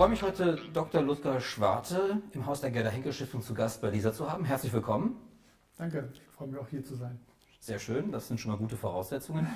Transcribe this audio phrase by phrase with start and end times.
[0.00, 1.02] freue mich heute, Dr.
[1.02, 4.46] Ludger Schwarte im Haus der Gerda Henkel Stiftung zu Gast bei Lisa zu haben.
[4.46, 5.16] Herzlich willkommen.
[5.76, 7.20] Danke, ich freue mich auch hier zu sein.
[7.62, 9.46] Sehr schön, das sind schon mal gute Voraussetzungen.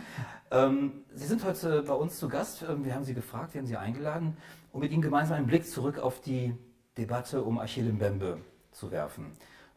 [0.50, 2.62] Ähm, Sie sind heute bei uns zu Gast.
[2.62, 4.36] Ähm, wir haben Sie gefragt, wir haben Sie eingeladen,
[4.72, 6.54] um mit Ihnen gemeinsam einen Blick zurück auf die
[6.98, 9.32] Debatte um Achille Mbembe zu werfen.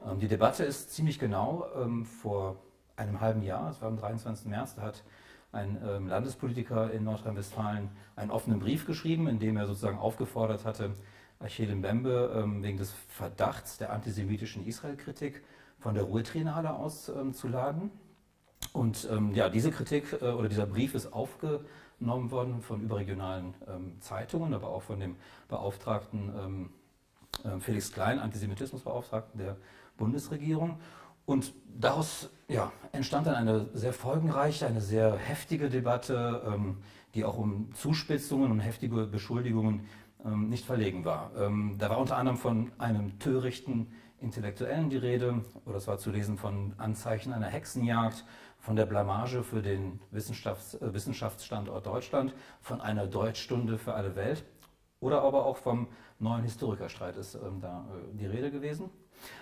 [0.05, 2.57] Ähm, die Debatte ist ziemlich genau ähm, vor
[2.97, 4.47] einem halben Jahr, es war am 23.
[4.47, 5.05] März, da hat
[5.53, 10.91] ein ähm, Landespolitiker in Nordrhein-Westfalen einen offenen Brief geschrieben, in dem er sozusagen aufgefordert hatte,
[11.39, 15.45] Achille Mbembe ähm, wegen des Verdachts der antisemitischen Israel-Kritik
[15.79, 17.89] von der Ruhe-Triennale auszuladen.
[18.77, 23.53] Ähm, und ähm, ja, diese Kritik äh, oder dieser Brief ist aufgenommen worden von überregionalen
[23.67, 25.15] ähm, Zeitungen, aber auch von dem
[25.47, 26.69] Beauftragten ähm,
[27.43, 29.57] äh, Felix Klein, Antisemitismusbeauftragten der
[29.97, 30.79] Bundesregierung.
[31.25, 36.77] Und daraus ja, entstand dann eine sehr folgenreiche, eine sehr heftige Debatte, ähm,
[37.15, 39.81] die auch um Zuspitzungen und heftige Beschuldigungen
[40.23, 41.31] ähm, nicht verlegen war.
[41.37, 43.87] Ähm, da war unter anderem von einem törichten
[44.19, 48.23] Intellektuellen die Rede, oder es war zu lesen von Anzeichen einer Hexenjagd,
[48.67, 54.43] von der Blamage für den Wissenschafts äh, Wissenschaftsstandort Deutschland, von einer Deutschstunde für alle Welt
[54.99, 55.87] oder aber auch vom
[56.19, 58.89] neuen Historikerstreit ist ähm, da äh, die Rede gewesen.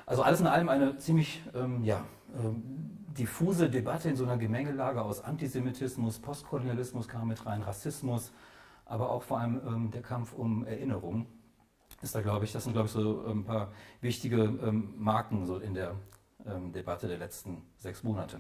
[0.06, 2.06] Also alles in allem eine ziemlich ähm, ja,
[2.38, 2.62] ähm,
[3.18, 8.32] diffuse Debatte in so einer Gemengelage aus Antisemitismus, Postkolonialismus kam mit rein, Rassismus,
[8.86, 11.26] aber auch vor allem ähm, der Kampf um Erinnerung.
[12.00, 15.58] Ist da, glaube ich, das sind, glaube ich, so ein paar wichtige ähm, Marken so
[15.58, 15.96] in der
[16.48, 18.40] ähm, Debatte der letzten sechs Monate.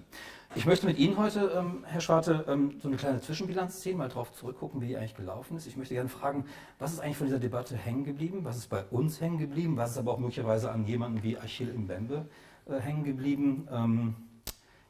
[0.55, 4.09] Ich möchte mit Ihnen heute, ähm, Herr Schwarte, ähm, so eine kleine Zwischenbilanz ziehen, mal
[4.09, 5.67] darauf zurückgucken, wie die eigentlich gelaufen ist.
[5.67, 6.45] Ich möchte gerne fragen,
[6.79, 8.39] was ist eigentlich von dieser Debatte hängen geblieben?
[8.43, 9.77] Was ist bei uns hängen geblieben?
[9.77, 12.27] Was ist aber auch möglicherweise an jemanden wie Achille Mbembe
[12.67, 13.67] äh, hängen geblieben?
[13.71, 14.15] Ähm,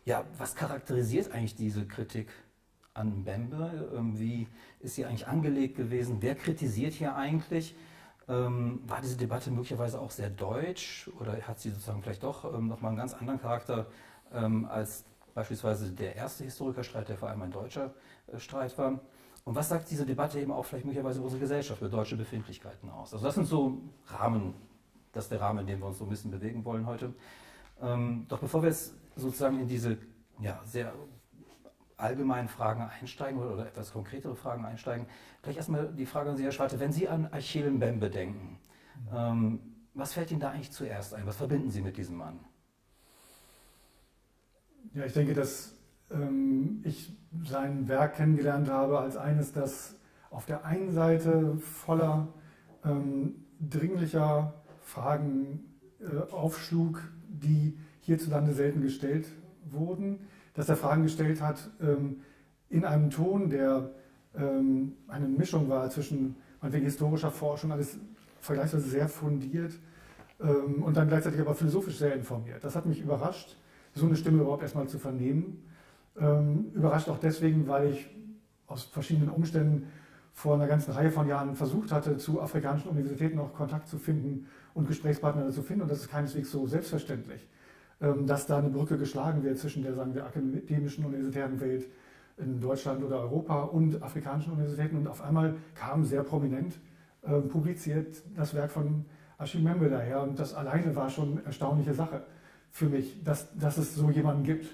[0.06, 2.30] ja, was charakterisiert eigentlich diese Kritik
[2.94, 3.92] an Mbembe?
[3.96, 4.47] Ähm, wie
[4.80, 6.18] ist sie eigentlich angelegt gewesen?
[6.22, 7.76] Wer kritisiert hier eigentlich?
[8.28, 12.68] Ähm, war diese Debatte möglicherweise auch sehr deutsch oder hat sie sozusagen vielleicht doch ähm,
[12.68, 13.86] nochmal einen ganz anderen Charakter
[14.34, 15.06] ähm, als
[15.36, 17.94] beispielsweise der erste Historikerstreit, der vor allem ein deutscher
[18.28, 19.00] äh, Streit war?
[19.44, 22.90] Und was sagt diese Debatte eben auch vielleicht möglicherweise über unsere Gesellschaft, über deutsche Befindlichkeiten
[22.90, 23.14] aus?
[23.14, 24.56] Also das sind so Rahmen,
[25.12, 27.14] das ist der Rahmen, in dem wir uns so ein bisschen bewegen wollen heute.
[27.80, 30.00] Ähm, doch bevor wir jetzt sozusagen in diese
[30.40, 30.94] ja, sehr
[31.98, 35.08] allgemeinen Fragen einsteigen oder, oder, etwas konkretere Fragen einsteigen,
[35.42, 38.60] vielleicht erstmal die Frage an Sie, Herr Schwarte, wenn Sie an Achille Mbembe denken,
[39.14, 39.60] ähm,
[39.94, 41.26] was fällt Ihnen da eigentlich zuerst ein?
[41.26, 42.40] Was verbinden Sie mit diesem Mann?
[44.94, 45.74] Ja, ich denke, dass
[46.12, 47.12] ähm, ich
[47.46, 49.96] sein Werk kennengelernt habe als eines, das
[50.30, 52.28] auf der einen Seite voller
[52.84, 55.64] ähm, dringlicher Fragen
[56.00, 59.28] äh, aufschlug, die hierzulande selten gestellt
[59.64, 62.22] wurden dass er Fragen gestellt hat ähm,
[62.70, 63.92] in einem Ton, der
[64.36, 67.98] ähm, eine Mischung war zwischen meinetwegen historischer Forschung, alles
[68.40, 69.74] vergleichsweise sehr fundiert
[70.40, 72.64] ähm, und dann gleichzeitig aber philosophisch sehr informiert.
[72.64, 73.58] Das hat mich überrascht,
[73.94, 75.64] so eine Stimme überhaupt erstmal zu vernehmen.
[76.18, 78.10] Ähm, überrascht auch deswegen, weil ich
[78.68, 79.88] aus verschiedenen Umständen
[80.34, 84.48] vor einer ganzen Reihe von Jahren versucht hatte, zu afrikanischen Universitäten auch Kontakt zu finden
[84.74, 85.84] und Gesprächspartner zu finden.
[85.84, 87.48] Und das ist keineswegs so selbstverständlich.
[88.02, 91.86] Ähm, dass da eine Brücke geschlagen wird zwischen der, sagen wir, akademischen universitären Welt
[92.38, 94.98] in Deutschland oder Europa und afrikanischen Universitäten.
[94.98, 96.76] Und auf einmal kam sehr prominent
[97.22, 99.06] äh, publiziert das Werk von
[99.38, 100.22] Achille Membe daher.
[100.24, 102.24] Und das alleine war schon eine erstaunliche Sache
[102.70, 104.68] für mich, dass, dass es so jemanden gibt,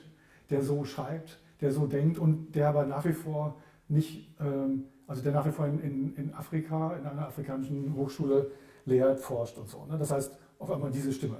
[0.50, 3.56] der so schreibt, der so denkt und der aber nach wie vor
[3.88, 8.50] nicht, ähm, also der nach wie vor in, in, in Afrika, in einer afrikanischen Hochschule
[8.86, 9.86] lehrt, forscht und so.
[9.86, 9.98] Ne?
[10.00, 11.38] Das heißt, auf einmal diese Stimme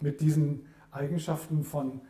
[0.00, 2.00] mit diesen Eigenschaften von,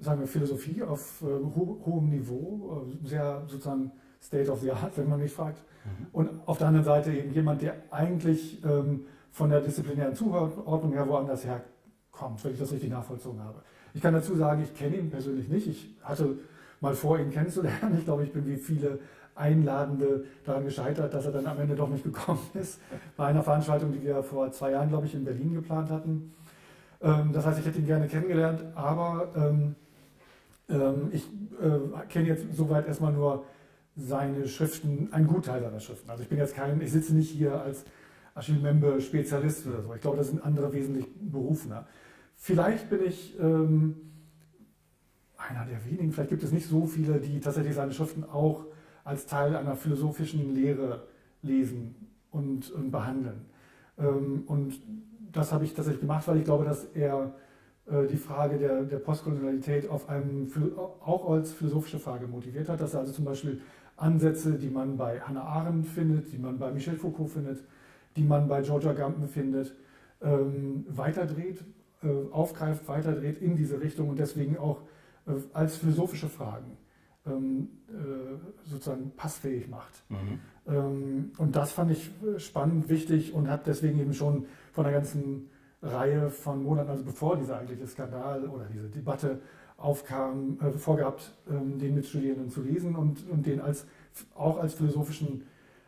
[0.00, 3.90] sagen wir, Philosophie auf äh, ho hohem Niveau, äh, sehr sozusagen
[4.22, 5.58] State of the Art, wenn man mich fragt.
[5.84, 6.06] Mhm.
[6.12, 11.08] Und auf der anderen Seite eben jemand, der eigentlich ähm, von der disziplinären Zuordnung her
[11.08, 13.62] woanders herkommt, wenn ich das richtig nachvollzogen habe.
[13.92, 15.66] Ich kann dazu sagen, ich kenne ihn persönlich nicht.
[15.66, 16.38] Ich hatte
[16.80, 17.96] mal vor, ihn kennenzulernen.
[17.98, 18.98] Ich glaube, ich bin wie viele
[19.34, 22.80] Einladende daran gescheitert, dass er dann am Ende doch nicht gekommen ist.
[23.16, 26.32] Bei einer Veranstaltung, die wir vor zwei Jahren, glaube ich, in Berlin geplant hatten.
[27.04, 29.74] Ähm, das heißt, ich hätte ihn gerne kennengelernt, aber ähm,
[30.70, 31.28] ähm, ich
[31.60, 33.44] äh, kenne jetzt soweit erstmal nur
[33.94, 36.10] seine Schriften, einen Gutteil seiner Schriften.
[36.10, 37.84] Also ich bin jetzt kein, ich sitze nicht hier als
[38.34, 39.94] Achille Membe Spezialist oder so.
[39.94, 41.86] Ich glaube, das sind andere wesentlich berufener.
[42.34, 43.96] Vielleicht bin ich ähm,
[45.36, 48.64] einer der wenigen, vielleicht gibt es nicht so viele, die tatsächlich seine Schriften auch
[49.04, 51.06] als Teil einer philosophischen Lehre
[51.42, 51.94] lesen
[52.30, 53.44] und, und behandeln.
[53.98, 54.80] Ähm, und
[55.34, 57.34] das habe ich tatsächlich gemacht, weil ich glaube, dass er
[57.86, 60.50] äh, die Frage der, der Postkolonialität auf einem,
[61.00, 63.60] auch als philosophische Frage motiviert hat, dass er also zum Beispiel
[63.96, 67.62] Ansätze, die man bei Hannah Arendt findet, die man bei Michel Foucault findet,
[68.16, 69.74] die man bei Georgia Gampen findet,
[70.22, 71.62] ähm, weiterdreht,
[72.02, 74.80] äh, aufgreift, weiterdreht in diese Richtung und deswegen auch
[75.26, 76.76] äh, als philosophische Fragen
[77.26, 77.68] ähm,
[78.64, 80.04] sozusagen passfähig macht.
[80.08, 80.40] Mhm.
[80.66, 85.48] Ähm, und das fand ich spannend, wichtig und habe deswegen eben schon von der ganzen
[85.82, 89.40] Reihe von Monaten, also bevor dieser eigentliche Skandal oder diese Debatte
[89.76, 93.86] aufkam, äh, vorgehabt, ähm, den Mitstudierenden zu lesen und, und den als,
[94.34, 95.46] auch als philosophischen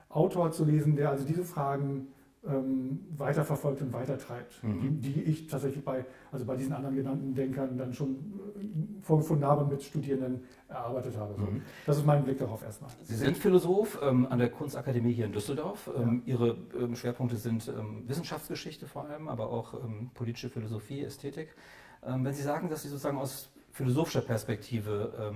[0.09, 2.09] Autor zu lesen, der also diese Fragen
[2.49, 5.01] ähm, weiterverfolgt und weitertreibt, mhm.
[5.01, 9.47] die, die, ich tatsächlich bei, also bei diesen anderen genannten Denkern dann schon äh, vorgefunden
[9.47, 11.41] habe und mit Studierenden erarbeitet habe.
[11.41, 11.63] Mhm.
[11.87, 12.91] Das ist mein Blick darauf erstmal.
[13.03, 15.91] Sie sind Philosoph ähm, an der Kunstakademie hier in Düsseldorf.
[15.97, 16.35] Ähm, ja.
[16.35, 21.55] Ihre ähm, Schwerpunkte sind ähm, Wissenschaftsgeschichte vor allem, aber auch ähm, politische Philosophie, Ästhetik.
[22.03, 25.33] wenn Sie sagen, dass Sie sozusagen aus philosophischer Perspektive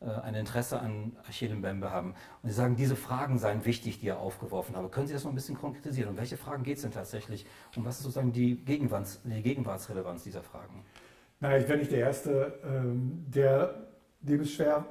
[0.00, 2.14] ein Interesse an Achille Mbembe haben.
[2.42, 4.88] Und Sie sagen, diese Fragen seien wichtig, die er aufgeworfen habe.
[4.88, 6.10] Können Sie das noch ein bisschen konkretisieren?
[6.10, 7.46] Um welche Fragen geht es denn tatsächlich?
[7.76, 10.84] Und was ist sozusagen die, Gegenwarts, die Gegenwartsrelevanz dieser Fragen?
[11.40, 13.88] Na, ich bin nicht der Erste, ähm, der
[14.20, 14.84] dem es schwer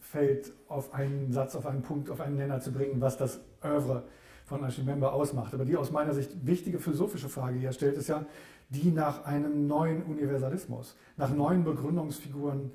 [0.00, 4.04] fällt, auf einen Satz, auf einen Punkt, auf einen Nenner zu bringen, was das Oeuvre
[4.44, 5.54] von Achille Mbembe ausmacht.
[5.54, 8.24] Aber die aus meiner Sicht wichtige philosophische Frage, die er stellt, ist ja
[8.70, 12.70] die nach einem neuen Universalismus, nach neuen Begründungsfiguren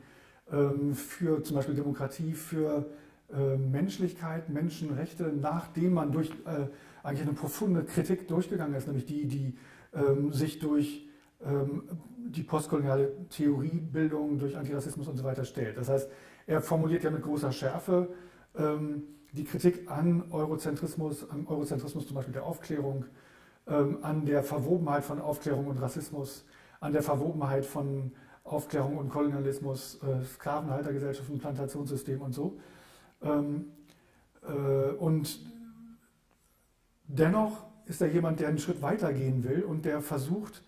[0.93, 2.85] für zum Beispiel Demokratie, für
[3.33, 6.67] äh, Menschlichkeit, Menschenrechte, nachdem man durch äh,
[7.01, 9.57] eigentlich eine profunde Kritik durchgegangen ist, nämlich die, die
[9.93, 11.07] ähm, sich durch
[11.43, 11.83] ähm,
[12.17, 15.77] die postkoloniale Theoriebildung, durch Antirassismus und so weiter stellt.
[15.77, 16.09] Das heißt,
[16.45, 18.09] er formuliert ja mit großer Schärfe
[19.33, 23.05] die Kritik an Eurozentrismus, am Eurozentrismus zum Beispiel der Aufklärung,
[23.65, 26.45] an der Verwobenheit von Aufklärung und Rassismus,
[26.79, 28.11] an der Verwobenheit von
[28.43, 32.59] Aufklärung und Kolonialismus, äh, Sklavenhaltergesellschaften, Plantationssystem und so.
[33.21, 33.65] Ähm,
[34.43, 35.39] äh, und
[37.07, 40.63] dennoch ist er jemand, der einen Schritt weiter gehen will und der versucht,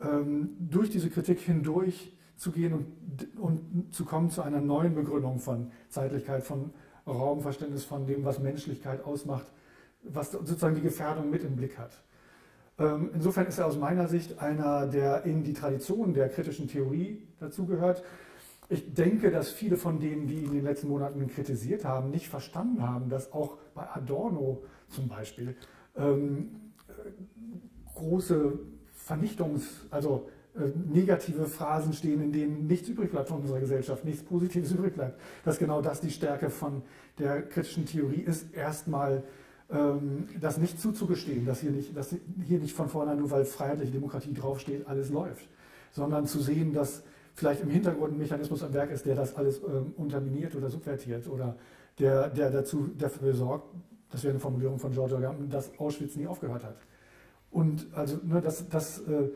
[0.00, 5.38] ähm, durch diese Kritik hindurch zu gehen und, und zu kommen zu einer neuen Begründung
[5.40, 6.72] von Zeitlichkeit, von
[7.06, 9.46] Raumverständnis, von dem, was Menschlichkeit ausmacht,
[10.02, 12.02] was sozusagen die Gefährdung mit im Blick hat.
[12.80, 17.22] Ähm, insofern ist er aus meiner Sicht einer, der in die Tradition der kritischen Theorie
[17.38, 18.02] dazugehört.
[18.70, 22.28] Ich denke, dass viele von denen, die ihn in den letzten Monaten kritisiert haben, nicht
[22.28, 25.56] verstanden haben, dass auch bei Adorno zum Beispiel
[25.96, 26.72] ähm,
[27.94, 28.58] große
[29.06, 34.22] Vernichtungs-, also äh, negative Phrasen stehen, in denen nichts übrig bleibt von unserer Gesellschaft, nichts
[34.22, 35.20] Positives übrig bleibt.
[35.44, 36.82] Dass genau das die Stärke von
[37.18, 39.24] der kritischen Theorie ist, erstmal
[40.40, 42.14] das nicht zuzugestehen, dass hier nicht, dass
[42.44, 45.46] hier nicht von vornherein, nur weil freiheitliche Demokratie draufsteht, alles läuft,
[45.92, 49.58] sondern zu sehen, dass vielleicht im Hintergrund ein Mechanismus am Werk ist, der das alles
[49.58, 51.56] ähm, unterminiert oder subvertiert oder
[51.98, 53.72] der, der dazu, dafür sorgt,
[54.10, 56.76] das wäre eine Formulierung von George Orwell, dass Auschwitz nie aufgehört hat.
[57.50, 59.30] Und also, ne, dass, dass äh,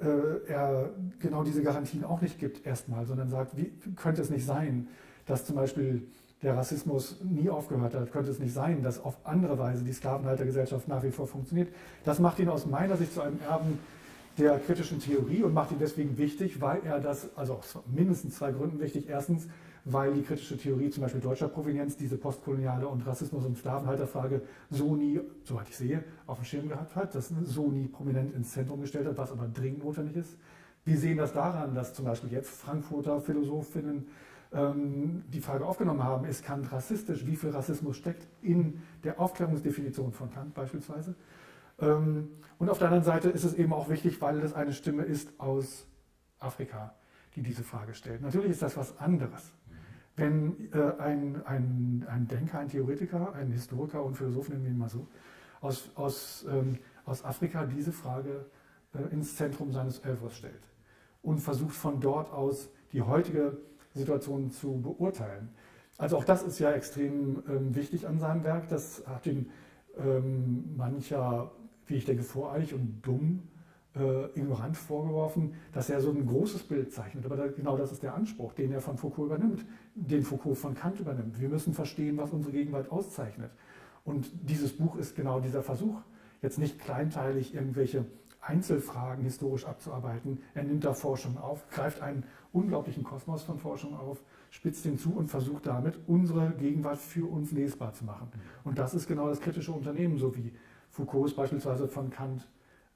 [0.00, 4.46] äh, er genau diese Garantien auch nicht gibt erstmal, sondern sagt, wie könnte es nicht
[4.46, 4.88] sein,
[5.26, 6.08] dass zum Beispiel
[6.44, 10.86] der Rassismus nie aufgehört hat, könnte es nicht sein, dass auf andere Weise die Sklavenhaltergesellschaft
[10.86, 11.68] nach wie vor funktioniert.
[12.04, 13.78] Das macht ihn aus meiner Sicht zu einem Erben
[14.38, 18.52] der kritischen Theorie und macht ihn deswegen wichtig, weil er das, also aus mindestens zwei
[18.52, 19.08] Gründen wichtig.
[19.08, 19.48] Erstens,
[19.84, 24.96] weil die kritische Theorie zum Beispiel deutscher Provenienz diese postkoloniale und Rassismus- und Sklavenhalterfrage so
[24.96, 28.80] nie, soweit ich sehe, auf dem Schirm gehabt hat, das so nie prominent ins Zentrum
[28.80, 30.36] gestellt hat, was aber dringend notwendig ist.
[30.84, 34.08] Wir sehen das daran, dass zum Beispiel jetzt Frankfurter Philosophinnen
[34.54, 37.26] ähm, die Frage aufgenommen haben, ist Kant rassistisch?
[37.26, 41.14] Wie viel Rassismus steckt in der Aufklärungsdefinition von Kant beispielsweise?
[41.80, 45.02] Ähm, und auf der anderen Seite ist es eben auch wichtig, weil es eine Stimme
[45.02, 45.86] ist aus
[46.38, 46.94] Afrika,
[47.34, 48.22] die diese Frage stellt.
[48.22, 49.52] Natürlich ist das was anderes.
[50.16, 54.78] Wenn äh, ein, ein, ein Denker, ein Theoretiker, ein Historiker und Philosoph, nennen wir ihn
[54.78, 55.08] mal so,
[55.60, 58.46] aus, aus, ähm, aus Afrika diese Frage
[58.94, 60.62] äh, ins Zentrum seines Oeuvres stellt
[61.22, 63.56] und versucht von dort aus die heutige
[63.94, 65.48] Situation zu beurteilen.
[65.96, 68.68] Also auch das ist ja extrem ähm, wichtig an seinem Werk.
[68.68, 69.46] Das hat ihm
[69.98, 71.52] ähm, mancher,
[71.86, 73.42] wie ich denke, voreilig und dumm,
[73.94, 77.24] äh, ignorant vorgeworfen, dass er so ein großes Bild zeichnet.
[77.24, 80.74] Aber da, genau das ist der Anspruch, den er von Foucault übernimmt, den Foucault von
[80.74, 81.40] Kant übernimmt.
[81.40, 83.50] Wir müssen verstehen, was unsere Gegenwart auszeichnet.
[84.04, 86.00] Und dieses Buch ist genau dieser Versuch,
[86.42, 88.04] jetzt nicht kleinteilig irgendwelche
[88.46, 90.42] Einzelfragen historisch abzuarbeiten.
[90.54, 95.14] Er nimmt da Forschung auf, greift einen unglaublichen Kosmos von Forschung auf, spitzt den zu
[95.14, 98.28] und versucht damit, unsere Gegenwart für uns lesbar zu machen.
[98.64, 100.52] Und das ist genau das kritische Unternehmen, so wie
[100.90, 102.46] Foucault es beispielsweise von Kant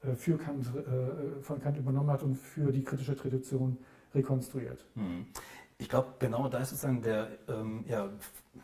[0.03, 3.77] äh, für Kant, äh, von Kant übernommen hat und für die kritische Tradition
[4.13, 4.85] rekonstruiert.
[5.81, 8.09] Ich glaube, genau da ist sozusagen der, ähm, ja,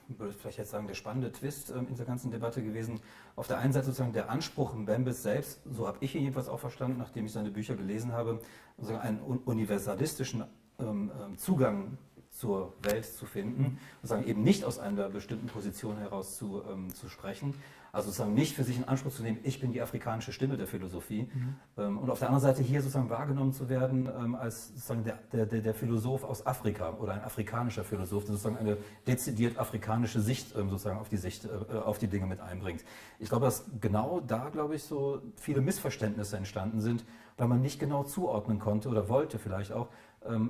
[0.10, 3.00] würde vielleicht jetzt sagen, der spannende Twist ähm, in dieser ganzen Debatte gewesen.
[3.38, 6.60] Auf der einen Seite sozusagen der Anspruch Mbembes selbst, so habe ich ihn jedenfalls auch
[6.60, 8.42] verstanden, nachdem ich seine Bücher gelesen habe,
[8.76, 10.44] sozusagen einen universalistischen
[10.78, 11.98] ähm, ähm, Zugang
[12.32, 17.08] zur Welt zu finden, sozusagen eben nicht aus einer bestimmten Position heraus zu, ähm, zu
[17.08, 17.54] sprechen,
[17.96, 20.68] also sozusagen nicht für sich in Anspruch zu nehmen, ich bin die afrikanische Stimme der
[20.68, 21.30] Philosophie.
[21.34, 21.56] Mhm.
[21.78, 25.46] Ähm, und auf der anderen Seite hier sozusagen wahrgenommen zu werden ähm, als sozusagen der,
[25.46, 30.56] der, der, Philosoph aus Afrika oder ein afrikanischer Philosoph, der sozusagen eine dezidiert afrikanische Sicht
[30.58, 32.84] ähm, sozusagen auf die Sicht, äh, auf die Dinge mit einbringt.
[33.20, 37.06] Ich glaube, dass genau da, glaube ich, so viele Missverständnisse entstanden sind,
[37.38, 39.88] weil man nicht genau zuordnen konnte oder wollte vielleicht auch,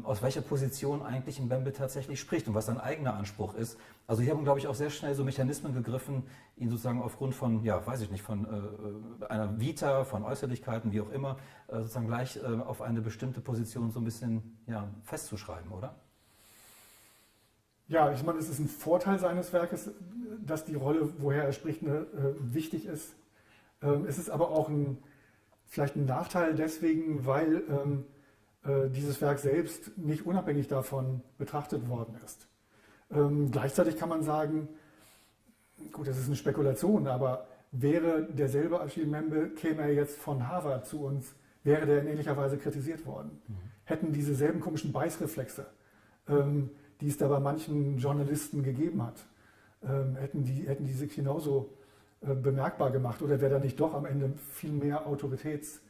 [0.03, 3.77] aus welcher Position eigentlich Mbembe tatsächlich spricht und was sein eigener Anspruch ist.
[4.07, 6.23] Also hier haben, glaube ich, auch sehr schnell so Mechanismen gegriffen,
[6.57, 11.01] ihn sozusagen aufgrund von, ja, weiß ich nicht, von äh, einer Vita, von Äußerlichkeiten, wie
[11.01, 15.71] auch immer, äh, sozusagen gleich äh, auf eine bestimmte Position so ein bisschen ja, festzuschreiben,
[15.71, 15.95] oder?
[17.87, 19.91] Ja, ich meine, es ist ein Vorteil seines Werkes,
[20.43, 23.15] dass die Rolle, woher er spricht, eine, äh, wichtig ist.
[23.81, 24.97] Ähm, es ist aber auch ein,
[25.65, 28.14] vielleicht ein Nachteil deswegen, weil ähm, äh,
[28.89, 32.47] dieses Werk selbst nicht unabhängig davon betrachtet worden ist.
[33.11, 34.67] Ähm, gleichzeitig kann man sagen,
[35.91, 40.85] gut, das ist eine Spekulation, aber wäre derselbe Achille Membe, käme er jetzt von Harvard
[40.85, 43.39] zu uns, wäre der in ähnlicher Weise kritisiert worden.
[43.47, 43.55] Mhm.
[43.83, 45.67] Hätten dieselben komischen Beißreflexe,
[46.27, 49.25] ähm, die es da bei manchen Journalisten gegeben hat,
[49.83, 51.69] ähm, hätten, die, hätten die sich genauso
[52.21, 55.84] äh, bemerkbar gemacht oder wäre da nicht doch am Ende viel mehr Autoritäts- äh,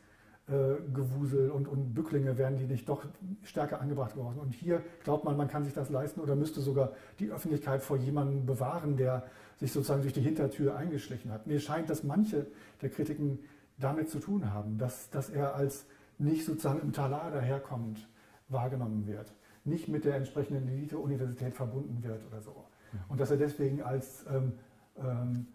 [0.48, 3.04] Gewusel und, und Bücklinge werden die nicht doch
[3.44, 4.38] stärker angebracht worden.
[4.40, 7.98] Und hier glaubt man, man kann sich das leisten oder müsste sogar die Öffentlichkeit vor
[7.98, 9.24] jemandem bewahren, der
[9.58, 11.48] sich sozusagen durch die Hintertür eingeschlichen hat.
[11.48, 12.46] Mir scheint, dass manche
[12.82, 13.40] der Kritiken
[13.80, 15.88] damit zu tun haben, dass, dass er als
[16.20, 18.08] nicht sozusagen im Talar daherkommend
[18.48, 19.34] wahrgenommen wird,
[19.64, 22.66] nicht mit der entsprechenden Elite-Universität verbunden wird oder so.
[23.10, 24.54] Und dass er deswegen als ähm,
[24.98, 25.48] ähm,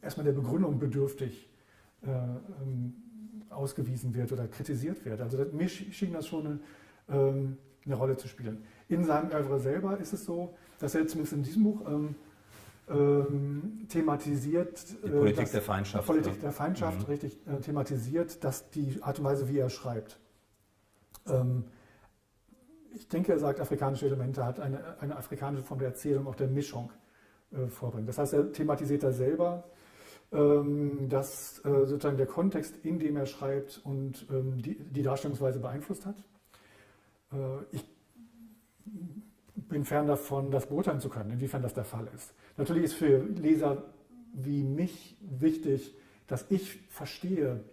[0.00, 1.48] erstmal der Begründung bedürftig
[2.02, 2.94] äh, ähm,
[3.56, 5.20] ausgewiesen wird oder kritisiert wird.
[5.20, 6.60] Also das, mir schien das schon eine,
[7.08, 8.64] ähm, eine, Rolle zu spielen.
[8.88, 12.14] In seinem Oeuvre selber ist es so, dass er zumindest in diesem Buch ähm,
[12.88, 14.86] ähm, thematisiert.
[15.02, 16.06] Die Politik dass, der Feindschaft.
[16.06, 17.04] Politik der Feindschaft, mhm.
[17.06, 20.18] richtig äh, thematisiert, dass die Art und Weise, wie er schreibt.
[21.26, 21.64] Ähm,
[22.94, 26.48] ich denke, er sagt, afrikanische Elemente hat eine, eine afrikanische Form der Erzählung, auch der
[26.48, 26.90] Mischung
[27.52, 28.08] äh, vorbringt.
[28.08, 29.64] Das heißt, er thematisiert da selber
[30.30, 36.04] dass äh, sozusagen der Kontext, in dem er schreibt und ähm, die, die Darstellungsweise beeinflusst
[36.04, 36.16] hat.
[37.32, 37.36] Äh,
[37.70, 37.84] ich
[39.54, 42.34] bin fern davon, das beurteilen zu können, inwiefern das der Fall ist.
[42.56, 43.84] Natürlich ist für Leser
[44.32, 45.94] wie mich wichtig,
[46.26, 47.64] dass ich verstehe,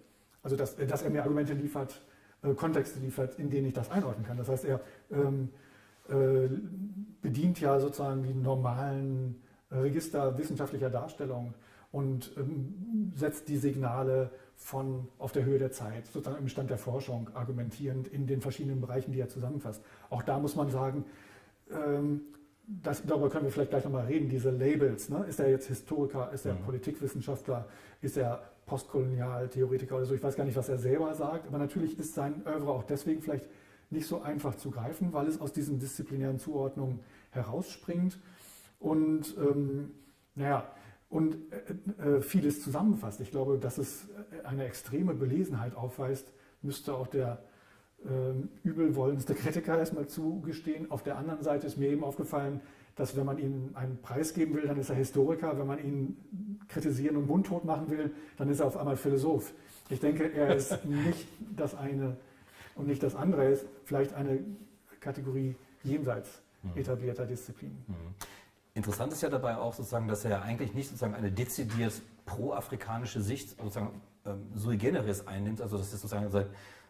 [0.43, 2.01] also dass, dass er mir Argumente liefert,
[2.43, 4.37] äh, Kontexte liefert, in denen ich das einordnen kann.
[4.37, 4.79] Das heißt, er
[5.11, 5.49] ähm,
[6.07, 6.47] äh,
[7.21, 9.41] bedient ja sozusagen die normalen
[9.71, 11.55] Register wissenschaftlicher Darstellung
[11.93, 16.77] und ähm, setzt die Signale von auf der Höhe der Zeit, sozusagen im Stand der
[16.77, 19.81] Forschung, argumentierend in den verschiedenen Bereichen, die er zusammenfasst.
[20.09, 21.05] Auch da muss man sagen,
[21.71, 22.21] ähm,
[22.65, 25.09] das, darüber können wir vielleicht gleich nochmal reden, diese Labels.
[25.09, 25.23] Ne?
[25.29, 26.63] Ist er jetzt Historiker, ist er mhm.
[26.63, 27.67] Politikwissenschaftler,
[28.01, 30.15] ist er Postkolonialtheoretiker oder so?
[30.15, 33.21] Ich weiß gar nicht, was er selber sagt, aber natürlich ist sein Oeuvre auch deswegen
[33.21, 33.45] vielleicht
[33.91, 38.17] nicht so einfach zu greifen, weil es aus diesen disziplinären Zuordnungen herausspringt.
[38.79, 39.91] Und ähm,
[40.33, 40.67] naja,
[41.13, 41.37] und
[41.99, 43.21] äh, äh, vieles zusammenfasst.
[43.21, 44.07] Ich glaube, dass es
[44.43, 47.43] eine extreme Belesenheit aufweist, müsste auch der
[48.03, 50.89] äh, übelwollendste Kritiker erstmal zugestehen.
[50.89, 52.61] Auf der anderen Seite ist mir eben aufgefallen,
[52.95, 55.57] dass wenn man ihm einen Preis geben will, dann ist er Historiker.
[55.57, 56.17] Wenn man ihn
[56.67, 59.53] kritisieren und mundtot machen will, dann ist er auf einmal Philosoph.
[59.89, 62.17] Ich denke, er ist nicht das eine
[62.73, 63.43] und nicht das andere.
[63.43, 64.39] Er ist vielleicht eine
[64.99, 66.71] Kategorie jenseits mhm.
[66.75, 67.77] etablierter Disziplinen.
[67.87, 68.15] Mhm.
[68.75, 73.21] Interessant ist ja dabei auch sozusagen, dass er ja eigentlich nicht sozusagen eine dezidiert pro-afrikanische
[73.21, 76.31] Sicht sozusagen ähm, sui generis einnimmt, also dass, sozusagen,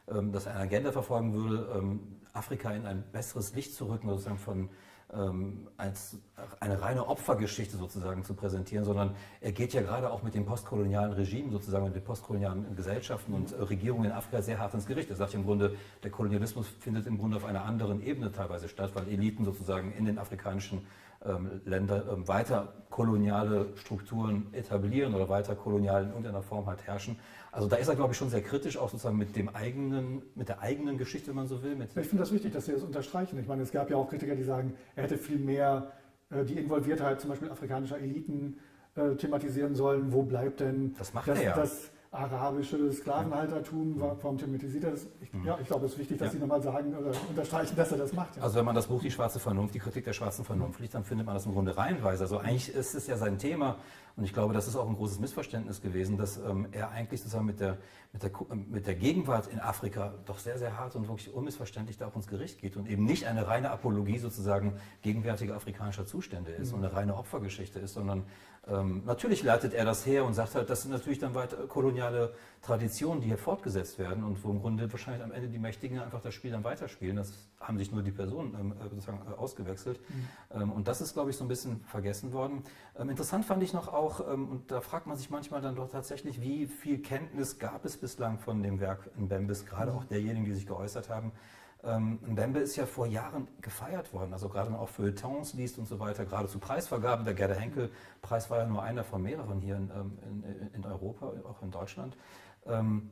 [0.07, 1.99] ähm, dass er eine Agenda verfolgen würde, ähm,
[2.31, 4.69] Afrika in ein besseres Licht zu rücken, sozusagen von
[5.13, 6.17] ähm, als
[6.59, 11.13] eine reine Opfergeschichte sozusagen zu präsentieren, sondern er geht ja gerade auch mit dem postkolonialen
[11.13, 15.09] Regime sozusagen, mit den postkolonialen Gesellschaften und äh, Regierungen in Afrika sehr hart ins Gericht.
[15.09, 18.91] Er sagt im Grunde, der Kolonialismus findet im Grunde auf einer anderen Ebene teilweise statt,
[18.93, 20.87] weil Eliten sozusagen in den afrikanischen
[21.25, 27.17] ähm, Länder ähm, weiter koloniale Strukturen etablieren oder weiter kolonial in irgendeiner Form halt herrschen.
[27.51, 30.49] Also da ist er, glaube ich, schon sehr kritisch, auch sozusagen mit dem eigenen, mit
[30.49, 31.77] der eigenen Geschichte, wenn man so will.
[31.81, 33.39] ich finde das wichtig, dass Sie das unterstreichen.
[33.39, 35.91] Ich meine, es gab ja auch Kritiker, die sagen, er hätte viel mehr
[36.29, 38.57] äh, die Involviertheit zum Beispiel afrikanischer Eliten
[38.95, 40.11] äh, thematisieren sollen.
[40.13, 41.55] Wo bleibt denn das, macht das, er ja.
[41.55, 45.07] das arabische Sklavenhaltertum, warum thematisiert er das?
[45.21, 45.45] Ich, Mhm.
[45.47, 46.33] Ja, ich glaube, es ist wichtig, dass Ja.
[46.33, 48.37] Sie nochmal sagen oder unterstreichen, dass er das macht.
[48.37, 48.43] Ja.
[48.43, 51.03] Also wenn man das Buch Die schwarze Vernunft, die Kritik der schwarzen Vernunft liest, dann
[51.03, 52.23] findet man das im Grunde reihenweise.
[52.23, 53.77] Also eigentlich ist es ja sein Thema
[54.15, 57.45] und ich glaube, das ist auch ein großes Missverständnis gewesen, dass ähm, er eigentlich sozusagen
[57.47, 57.79] mit der,
[58.11, 58.31] mit, der,
[58.69, 62.27] mit der Gegenwart in Afrika doch sehr, sehr hart und wirklich unmissverständlich da auch ins
[62.27, 66.93] Gericht geht und eben nicht eine reine Apologie sozusagen gegenwärtiger afrikanischer Zustände ist und eine
[66.93, 68.23] reine Opfergeschichte ist, sondern
[68.65, 72.33] ähm, natürlich leitet er das her und sagt halt, das sind natürlich dann weiter koloniale
[72.61, 76.21] Traditionen, die hier fortgesetzt werden und wo im Grunde wahrscheinlich am Ende die Mächtigen einfach
[76.21, 77.17] das Spiel dann weiterspielen.
[77.17, 79.99] Das haben sich nur die Personen ähm, äh, sozusagen äh, ausgewechselt.
[80.53, 82.63] Ähm, und das ist, glaube ich, so ein bisschen vergessen worden.
[82.97, 85.89] Ähm, interessant fand ich noch auch, ähm, und da fragt man sich manchmal dann doch
[85.89, 90.53] tatsächlich, wie viel Kenntnis gab es bislang von dem Werk Mbembes, gerade auch derjenigen, die
[90.53, 91.33] sich geäußert haben.
[91.85, 95.77] Ähm, Mbembe ist ja vor Jahren gefeiert worden, also gerade wenn man auch Feuilletons liest
[95.77, 97.25] und so weiter, gerade zu Preisvergaben.
[97.25, 101.33] Der Gerda Henkel-Preis war ja nur einer von mehreren hier in, ähm, in, in Europa,
[101.43, 102.15] auch in Deutschland.
[102.65, 103.09] Ähm,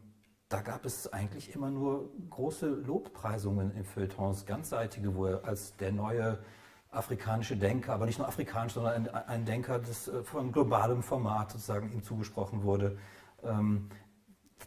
[0.47, 5.91] da gab es eigentlich immer nur große Lobpreisungen in Feuilletons, ganzseitige, wo er als der
[5.91, 6.39] neue
[6.91, 11.51] afrikanische Denker, aber nicht nur afrikanisch, sondern ein, ein Denker des, äh, von globalem Format
[11.51, 12.97] sozusagen ihm zugesprochen wurde.
[13.43, 13.89] Ähm,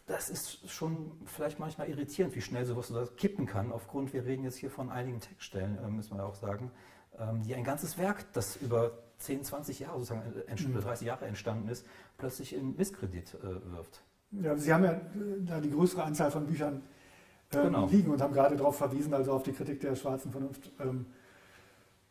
[0.07, 4.43] das ist schon vielleicht manchmal irritierend, wie schnell sowas so kippen kann, aufgrund, wir reden
[4.43, 6.71] jetzt hier von einigen Textstellen, äh, müssen wir auch sagen,
[7.19, 10.81] ähm, die ein ganzes Werk, das über 10, 20 Jahre, sozusagen äh, Mhm.
[10.81, 11.85] 30 Jahre entstanden ist,
[12.17, 14.03] plötzlich in Misskredit äh, wirft.
[14.31, 15.01] Ja, Sie haben ja äh,
[15.45, 16.83] da die größere Anzahl von Büchern
[17.53, 17.87] ähm, Genau.
[17.87, 20.71] liegen und haben gerade darauf verwiesen, also auf die Kritik der schwarzen Vernunft.
[20.79, 21.05] Ähm,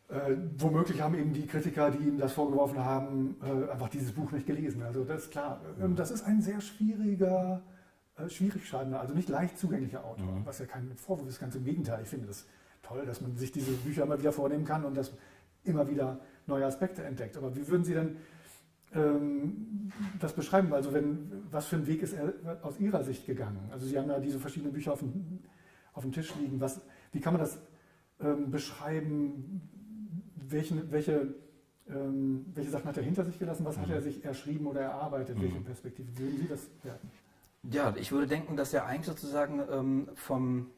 [0.07, 4.31] äh, womöglich haben eben die Kritiker, die ihm das vorgeworfen haben, äh, einfach dieses Buch
[4.31, 4.83] nicht gelesen.
[4.83, 5.61] Also das ist klar.
[5.81, 7.74] Ähm, das ist ein sehr schwieriger, äh,
[8.27, 10.45] schwierig schreibender, also nicht leicht zugänglicher Autor, Mhm.
[10.45, 12.01] was ja kein Vorwurf ist, ganz im Gegenteil.
[12.03, 12.45] Ich finde das
[12.81, 15.11] toll, dass man sich diese Bücher immer wieder vornehmen kann und dass
[15.63, 17.35] immer wieder neue Aspekte entdeckt.
[17.37, 18.17] Aber wie würden Sie denn
[18.93, 20.71] ähm, das beschreiben?
[20.73, 23.69] Also wenn, was für ein Weg ist er aus Ihrer Sicht gegangen?
[23.71, 25.39] Also Sie haben ja diese verschiedenen Bücher auf dem,
[25.93, 26.59] auf dem Tisch liegen.
[26.61, 26.79] Was,
[27.11, 27.57] wie kann man das
[28.21, 29.61] ähm, beschreiben?
[30.47, 31.33] Welchen, welche,
[31.89, 33.65] ähm, welche Sachen hat er hinter sich gelassen?
[33.65, 35.41] Was hat er sich erschrieben oder erarbeitet?
[35.41, 35.63] Welche Mhm.
[35.65, 37.09] Perspektive würden Sie das werten?
[37.09, 37.24] Ja,
[37.97, 40.71] ich würde denken, dass er eigentlich sozusagen ähm, vom,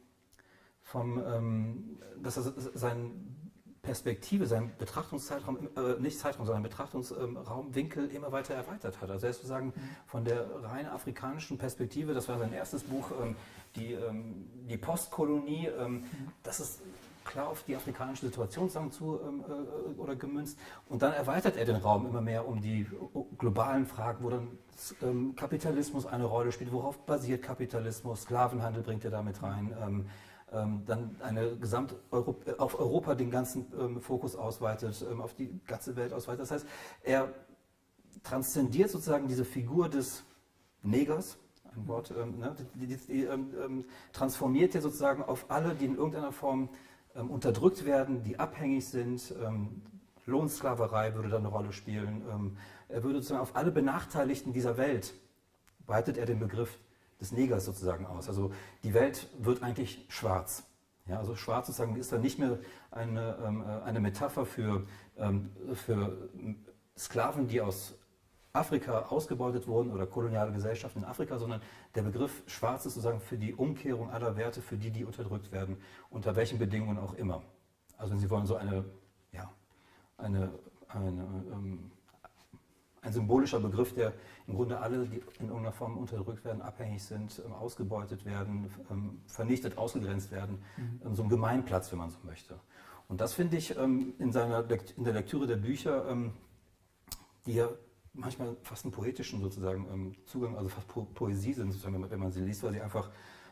[0.81, 3.11] vom ähm, dass er seine
[3.87, 9.09] Perspektive, seinen Betrachtungszeitraum, äh, nicht Zeitraum, sondern Betrachtungsraumwinkel immer weiter erweitert hat.
[9.09, 9.73] Also er ist sozusagen
[10.05, 13.37] von der rein afrikanischen Perspektive, das war sein erstes Buch, ähm,
[13.77, 16.03] die, ähm, die Postkolonie, ähm,
[16.43, 16.81] das ist
[17.27, 20.57] klar auf die afrikanische Situation sagen, zu ähm, äh, oder gemünzt.
[20.89, 22.87] Und dann erweitert er den Raum immer mehr um die äh,
[23.37, 24.47] globalen Fragen, wo dann
[25.01, 26.71] ähm, Kapitalismus eine Rolle spielt.
[26.71, 28.23] Worauf basiert Kapitalismus?
[28.23, 29.75] Sklavenhandel bringt er damit rein.
[29.79, 30.05] Ähm,
[30.51, 35.33] ähm, dann eine Gesamt Europ- äh, auf Europa den ganzen ähm, Fokus ausweitet, ähm, auf
[35.33, 36.41] die ganze Welt ausweitet.
[36.41, 36.65] Das heißt,
[37.03, 37.33] er
[38.23, 40.23] transzendiert sozusagen diese Figur des
[40.83, 41.37] Negers,
[41.75, 45.95] ein Wort, ähm, ne, die, die, die ähm, transformiert er sozusagen auf alle, die in
[45.95, 46.69] irgendeiner Form
[47.17, 49.33] ähm, unterdrückt werden, die abhängig sind.
[49.43, 49.81] Ähm,
[50.25, 52.23] Lohnsklaverei würde da eine Rolle spielen.
[52.31, 52.57] Ähm,
[52.89, 55.13] er würde sozusagen auf alle Benachteiligten dieser Welt
[55.87, 56.77] weitet er den Begriff
[57.19, 58.27] des Negers sozusagen aus.
[58.27, 58.51] Also
[58.83, 60.63] die Welt wird eigentlich schwarz.
[61.07, 62.59] Ja, also schwarz sozusagen ist dann nicht mehr
[62.91, 64.85] eine, ähm, äh, eine Metapher für,
[65.17, 66.29] ähm, für
[66.97, 67.95] Sklaven, die aus
[68.57, 71.61] Afrika ausgebeutet wurden oder koloniale Gesellschaften in Afrika, sondern
[71.95, 75.77] der Begriff schwarz ist sozusagen für die Umkehrung aller Werte, für die, die unterdrückt werden,
[76.09, 77.43] unter welchen Bedingungen auch immer.
[77.97, 78.85] Also wenn Sie wollen, so eine,
[79.31, 79.49] ja,
[80.17, 80.51] eine,
[80.89, 81.21] eine
[81.53, 81.91] ähm,
[83.07, 84.13] ein symbolischer Begriff, der
[84.47, 89.21] im Grunde alle, die in irgendeiner Form unterdrückt werden, abhängig sind, ähm, ausgebeutet werden, ähm,
[89.25, 90.61] vernichtet, ausgegrenzt werden.
[90.77, 92.59] Ähm, so ein Gemeinplatz, wenn man so möchte.
[93.07, 96.13] Und das finde ich in, seiner in der Lektüre der Bücher,
[97.45, 97.69] die ja
[98.17, 102.11] manchmal fast einen poetischen sozusagen ähm, Zugang, also fast po Poesie sind, sozusagen, wenn man,
[102.11, 103.09] wenn man sie liest, weil sie einfach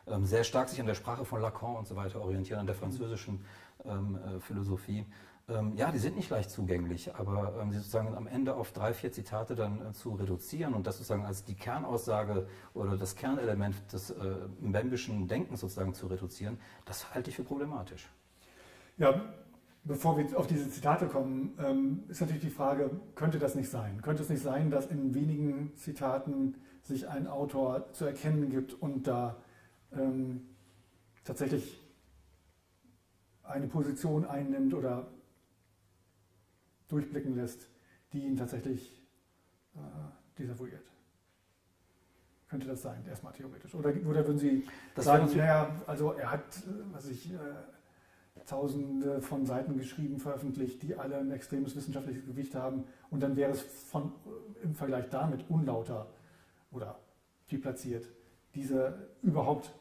[0.08, 2.75] ähm, sehr stark sich an der Sprache von Lacan und so weiter orientieren, an der
[2.75, 3.45] französischen
[3.86, 5.06] ähm, äh, Philosophie.
[5.47, 8.93] Ähm, ja, die sind nicht leicht zugänglich, aber ähm, sie sozusagen am Ende auf drei,
[8.93, 13.75] vier Zitate dann äh, zu reduzieren und das sozusagen als die Kernaussage oder das Kernelement
[13.93, 14.15] des äh,
[14.60, 18.10] mbembischen Denkens sozusagen zu reduzieren, das halte ich für problematisch.
[18.97, 19.21] Ja,
[19.86, 24.02] bevor wir auf diese Zitate kommen, ähm, ist natürlich die Frage, könnte das nicht sein?
[24.02, 29.08] Könnte es nicht sein, dass in wenigen Zitaten sich ein Autor zu erkennen gibt und
[29.08, 29.38] da
[29.93, 30.41] ähm,
[31.24, 31.82] tatsächlich
[33.43, 35.08] eine Position einnimmt oder
[36.88, 37.69] durchblicken lässt,
[38.13, 39.06] die ihn tatsächlich
[39.76, 39.80] äh,
[40.39, 40.86] desavouiert?
[42.50, 43.74] Könnte das sein, erstmal theoretisch?
[43.74, 47.38] Oder, oder würden Sie Das sagen, naja, also er hat, äh, was ich, äh,
[48.45, 53.52] tausende von Seiten geschrieben, veröffentlicht, die alle ein extremes wissenschaftliches Gewicht haben und dann wäre
[53.52, 54.12] es von,
[54.62, 56.08] im Vergleich damit unlauter
[56.71, 57.00] oder
[57.50, 58.08] die platziert,
[58.54, 59.74] diese überhaupt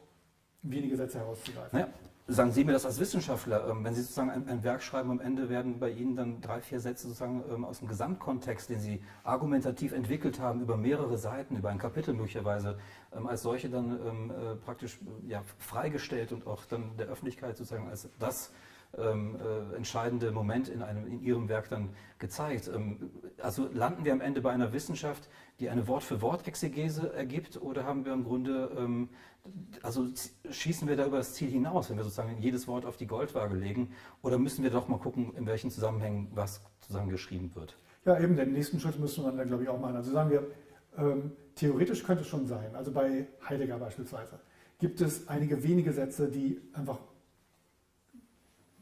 [0.61, 1.79] wenige Sätze herauszugreifen.
[1.79, 1.93] Naja,
[2.27, 5.19] sagen Sie mir das als Wissenschaftler, ähm, wenn Sie sozusagen ein, ein, Werk schreiben, am
[5.19, 9.01] Ende werden bei Ihnen dann drei, vier Sätze sozusagen ähm, aus dem Gesamtkontext, den Sie
[9.23, 12.77] argumentativ entwickelt haben, über mehrere Seiten, über ein Kapitel möglicherweise,
[13.15, 13.91] ähm, als solche dann
[14.29, 18.51] äh, praktisch ja, freigestellt und auch dann der Öffentlichkeit sozusagen als das
[18.97, 22.69] ähm, äh, entscheidende Moment in, einem, in Ihrem Werk dann gezeigt.
[22.73, 25.29] Ähm, also landen wir am Ende bei einer Wissenschaft,
[25.59, 29.09] die eine Wort-für-Wort-Exegese ergibt oder haben wir im Grunde, ähm,
[29.81, 30.07] also
[30.49, 33.55] schießen wir da über das Ziel hinaus, wenn wir sozusagen jedes Wort auf die Goldwaage
[33.55, 37.77] legen oder müssen wir doch mal gucken, in welchen Zusammenhängen was sozusagen geschrieben wird?
[38.05, 39.95] Ja, eben, den nächsten Schritt müssen wir dann, glaube ich, auch machen.
[39.95, 40.47] Also sagen wir,
[40.97, 44.39] ähm, theoretisch könnte es schon sein, also bei Heidegger beispielsweise,
[44.79, 46.99] gibt es einige wenige Sätze, die einfach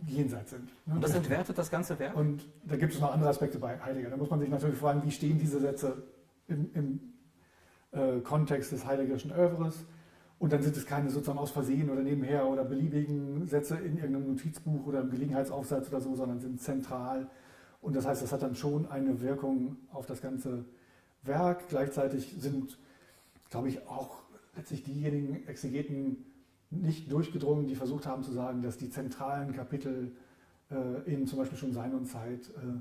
[0.08, 0.66] jenseits sind.
[0.86, 0.96] Ne?
[0.96, 2.16] Und das entwertet das ganze Werk?
[2.16, 4.10] Und da gibt es noch andere Aspekte bei Heidegger.
[4.10, 6.04] Da muss man sich natürlich fragen, wie stehen diese Sätze
[6.48, 7.00] im, im
[7.92, 9.86] äh, Kontext des Heideggerischen Övres?
[10.39, 14.28] Und dann sind es keine sozusagen aus Versehen oder nebenher oder beliebigen Sätze in irgendeinem
[14.28, 17.30] Notizbuch oder im Gelegenheitsaufsatz oder so, sondern sind zentral.
[17.82, 20.66] Und das heißt, das hat dann schon eine Wirkung auf das ganze
[21.22, 21.70] Werk.
[21.70, 22.78] Gleichzeitig sind,
[23.52, 24.24] glaube ich, auch
[24.56, 26.26] letztlich diejenigen Exegeten,
[26.82, 30.12] nicht durchgedrungen, die versucht haben zu sagen, dass die zentralen Kapitel
[30.72, 32.80] äh, in zum Beispiel schon Sein und Zeit äh,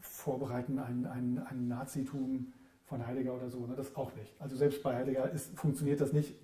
[0.00, 2.52] vorbereiten ein, ein, ein Nazitum
[2.84, 3.66] von Heidegger oder so.
[3.66, 3.74] Ne?
[3.76, 4.34] Das auch nicht.
[4.38, 6.34] Also selbst bei Heidegger ist, funktioniert das nicht.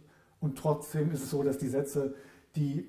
[0.40, 2.14] Und trotzdem ist es so, dass die Sätze,
[2.56, 2.88] die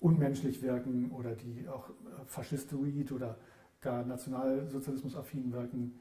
[0.00, 3.36] unmenschlich wirken oder die auch äh, faschistoid oder
[3.80, 6.00] gar nationalsozialismusaffin wirken,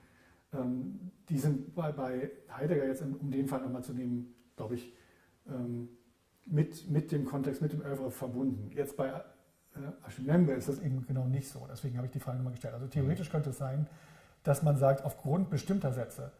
[0.54, 4.94] ähm, die sind bei, bei, Heidegger jetzt, um den Fall nochmal zu nehmen, glaube ich,
[5.48, 5.90] ähm,
[6.46, 8.72] mit, mit dem Kontext, mit dem Oeuvre verbunden.
[8.74, 9.22] Jetzt bei äh,
[10.04, 11.68] Aschimembe ist das eben genau nicht so.
[11.70, 12.74] Deswegen habe ich die Frage nochmal gestellt.
[12.74, 13.88] Also theoretisch könnte es sein,
[14.44, 16.32] dass man sagt, aufgrund bestimmter Sätze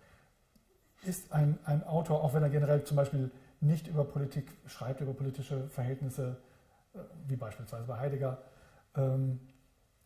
[1.04, 5.14] ist ein, ein Autor, auch wenn er generell zum Beispiel nicht über Politik schreibt, über
[5.14, 6.38] politische Verhältnisse,
[6.94, 8.38] äh, wie beispielsweise bei Heidegger,
[8.96, 9.40] ähm,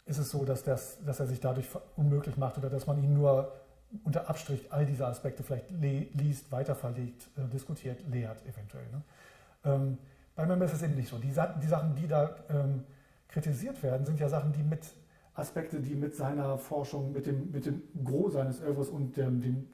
[0.05, 3.13] ist es so, dass, das, dass er sich dadurch unmöglich macht oder dass man ihn
[3.13, 3.53] nur
[4.03, 8.87] unter Abstrich all diese Aspekte vielleicht liest, weiterverlegt, äh, diskutiert, lehrt eventuell.
[8.91, 9.01] Ne?
[9.63, 9.97] Ähm,
[10.35, 11.17] bei Member ist es eben nicht so.
[11.17, 12.83] Die, die Sachen, die da ähm,
[13.27, 14.85] kritisiert werden, sind ja Sachen, die mit
[15.33, 19.67] Aspekte, die mit seiner Forschung, mit dem, mit dem Gros seines Övres und dem, dem,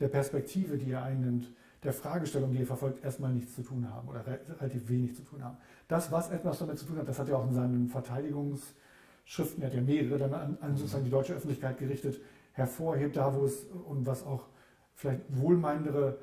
[0.00, 1.46] der Perspektive, die er einnimmt,
[1.82, 5.42] der Fragestellung, die er verfolgt, erstmal nichts zu tun haben oder relativ wenig zu tun
[5.42, 5.56] haben.
[5.88, 9.66] Das, was etwas damit zu tun hat, das hat er auch in seinen Verteidigungsschriften, er
[9.66, 12.20] hat ja mehrere dann an, an sozusagen die deutsche Öffentlichkeit gerichtet,
[12.52, 14.46] hervorhebt, da wo es und was auch
[14.94, 16.18] vielleicht wohlmeinendere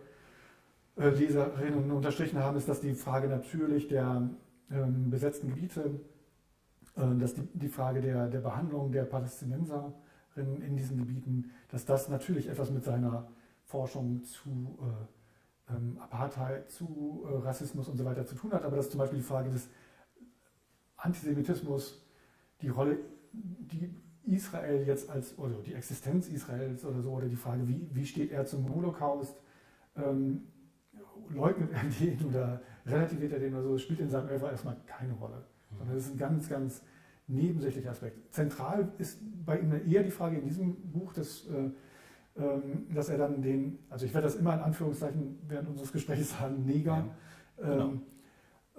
[0.99, 4.29] äh, Leserinnen unterstrichen haben, ist, dass die Frage natürlich der
[4.69, 5.99] ähm, besetzten Gebiete,
[6.95, 12.09] äh, dass die, die Frage der, der Behandlung der Palästinenserinnen in diesen Gebieten, dass das
[12.09, 13.27] natürlich etwas mit seiner
[13.63, 14.77] Forschung zu
[15.69, 18.99] äh, ähm, Apartheid, zu äh, Rassismus und so weiter zu tun hat, aber dass zum
[18.99, 19.69] Beispiel die Frage des
[20.97, 22.05] Antisemitismus,
[22.62, 22.97] die Rolle,
[23.31, 23.89] die
[24.25, 28.31] Israel jetzt als, oder die Existenz Israels oder so, oder die Frage, wie, wie steht
[28.31, 29.35] er zum Holocaust,
[29.95, 30.43] ähm,
[31.33, 34.77] leugnet er den oder relativiert er den oder so, das spielt in seinem Elfer erstmal
[34.85, 35.43] keine Rolle.
[35.77, 36.83] Sondern das ist ein ganz, ganz
[37.27, 38.33] nebensächlicher Aspekt.
[38.33, 43.17] Zentral ist bei ihm eher die Frage in diesem Buch, dass, äh, ähm, dass er
[43.17, 47.05] dann den, also ich werde das immer in Anführungszeichen während unseres Gesprächs sagen, Neger,
[47.57, 47.83] ja, genau.
[47.85, 48.01] ähm,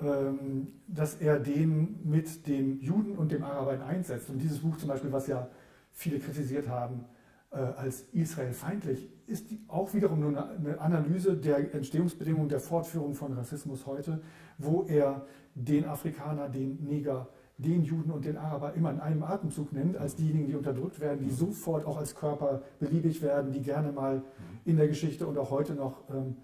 [0.02, 4.30] ähm, dass er den mit dem Juden und dem Araber einsetzt.
[4.30, 5.48] Und dieses Buch zum Beispiel, was ja
[5.92, 7.04] viele kritisiert haben,
[7.50, 14.20] als israelfeindlich, ist auch wiederum nur eine Analyse der Entstehungsbedingungen der Fortführung von Rassismus heute,
[14.58, 19.72] wo er den Afrikaner, den Neger, den Juden und den Araber immer in einem Atemzug
[19.72, 23.92] nennt, als diejenigen, die unterdrückt werden, die sofort auch als Körper beliebig werden, die gerne
[23.92, 24.22] mal
[24.64, 26.36] in der Geschichte und auch heute noch ähm,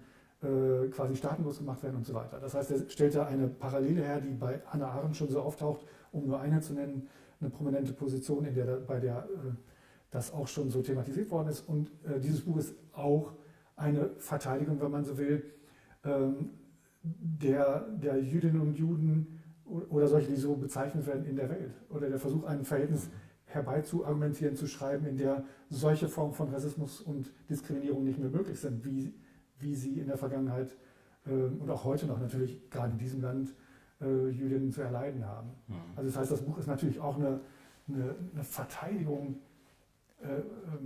[0.43, 2.39] äh, quasi staatenlos gemacht werden und so weiter.
[2.39, 5.85] Das heißt, er stellt da eine Parallele her, die bei Hannah Arendt schon so auftaucht,
[6.11, 7.07] um nur eine zu nennen,
[7.39, 9.53] eine prominente Position, in der bei der äh,
[10.17, 11.61] das auch schon so thematisiert worden ist.
[11.61, 13.33] Und äh, dieses Buch ist auch
[13.75, 15.43] eine Verteidigung, wenn man so will,
[16.03, 16.49] ähm,
[17.03, 19.39] der, der Jüdinnen und Juden
[19.89, 21.73] oder solche, die so bezeichnet werden in der Welt.
[21.89, 23.09] Oder der Versuch, ein Verhältnis
[23.45, 28.83] herbeizuargumentieren, zu schreiben, in der solche Formen von Rassismus und Diskriminierung nicht mehr möglich sind,
[28.83, 29.13] wie,
[29.59, 30.75] wie sie in der Vergangenheit
[31.25, 33.53] äh, und auch heute noch natürlich gerade in diesem Land
[34.01, 35.49] äh, Jüdinnen zu erleiden haben.
[35.67, 35.75] Mhm.
[35.95, 37.41] Also das heißt, das Buch ist natürlich auch eine,
[37.87, 39.41] eine, eine Verteidigung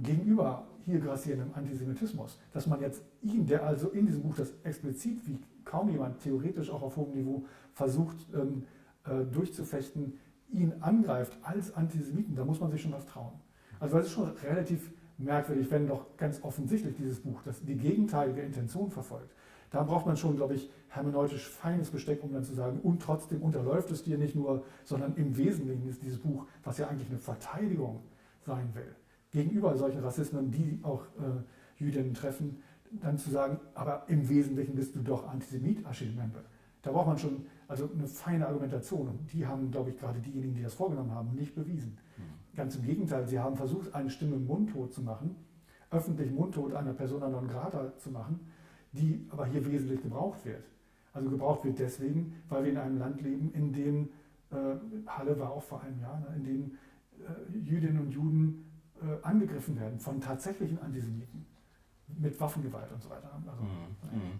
[0.01, 5.25] gegenüber hier grassierendem Antisemitismus, dass man jetzt ihn, der also in diesem Buch das explizit
[5.27, 8.63] wie kaum jemand theoretisch auch auf hohem Niveau versucht ähm,
[9.05, 10.19] äh, durchzufechten,
[10.51, 13.33] ihn angreift als Antisemiten, da muss man sich schon was trauen.
[13.79, 18.41] Also das ist schon relativ merkwürdig, wenn doch ganz offensichtlich dieses Buch das die gegenteilige
[18.41, 19.33] Intention verfolgt,
[19.69, 23.41] Da braucht man schon, glaube ich, hermeneutisch feines Besteck, um dann zu sagen, und trotzdem
[23.41, 27.19] unterläuft es dir nicht nur, sondern im Wesentlichen ist dieses Buch, was ja eigentlich eine
[27.19, 28.01] Verteidigung
[28.41, 28.95] sein will,
[29.31, 34.95] gegenüber solchen Rassismen, die auch äh, Jüdinnen treffen, dann zu sagen, aber im Wesentlichen bist
[34.95, 36.43] du doch Antisemit, Achille Membe.
[36.81, 39.07] Da braucht man schon also eine feine Argumentation.
[39.07, 41.97] Und die haben, glaube ich, gerade diejenigen, die das vorgenommen haben, nicht bewiesen.
[42.17, 42.55] Mhm.
[42.55, 45.35] Ganz im Gegenteil, sie haben versucht, eine Stimme mundtot zu machen,
[45.89, 48.39] öffentlich mundtot einer Persona non grata zu machen,
[48.91, 50.63] die aber hier wesentlich gebraucht wird.
[51.13, 54.09] Also gebraucht wird deswegen, weil wir in einem Land leben, in dem,
[54.51, 54.75] äh,
[55.07, 56.71] Halle war auch vor einem Jahr, ne, in dem
[57.19, 58.65] äh, Jüdinnen und Juden
[59.01, 61.45] äh, angegriffen werden von tatsächlichen Antisemiten
[62.19, 63.31] mit Waffengewalt und so weiter.
[63.33, 64.19] Also, mhm.
[64.19, 64.39] mhm.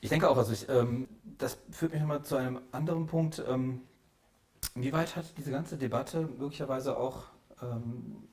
[0.00, 3.42] Ich denke auch, also ich, ähm, das führt mich nochmal zu einem anderen Punkt.
[3.46, 3.82] Ähm,
[4.74, 7.24] inwieweit hat diese ganze Debatte möglicherweise auch,
[7.62, 8.28] ähm,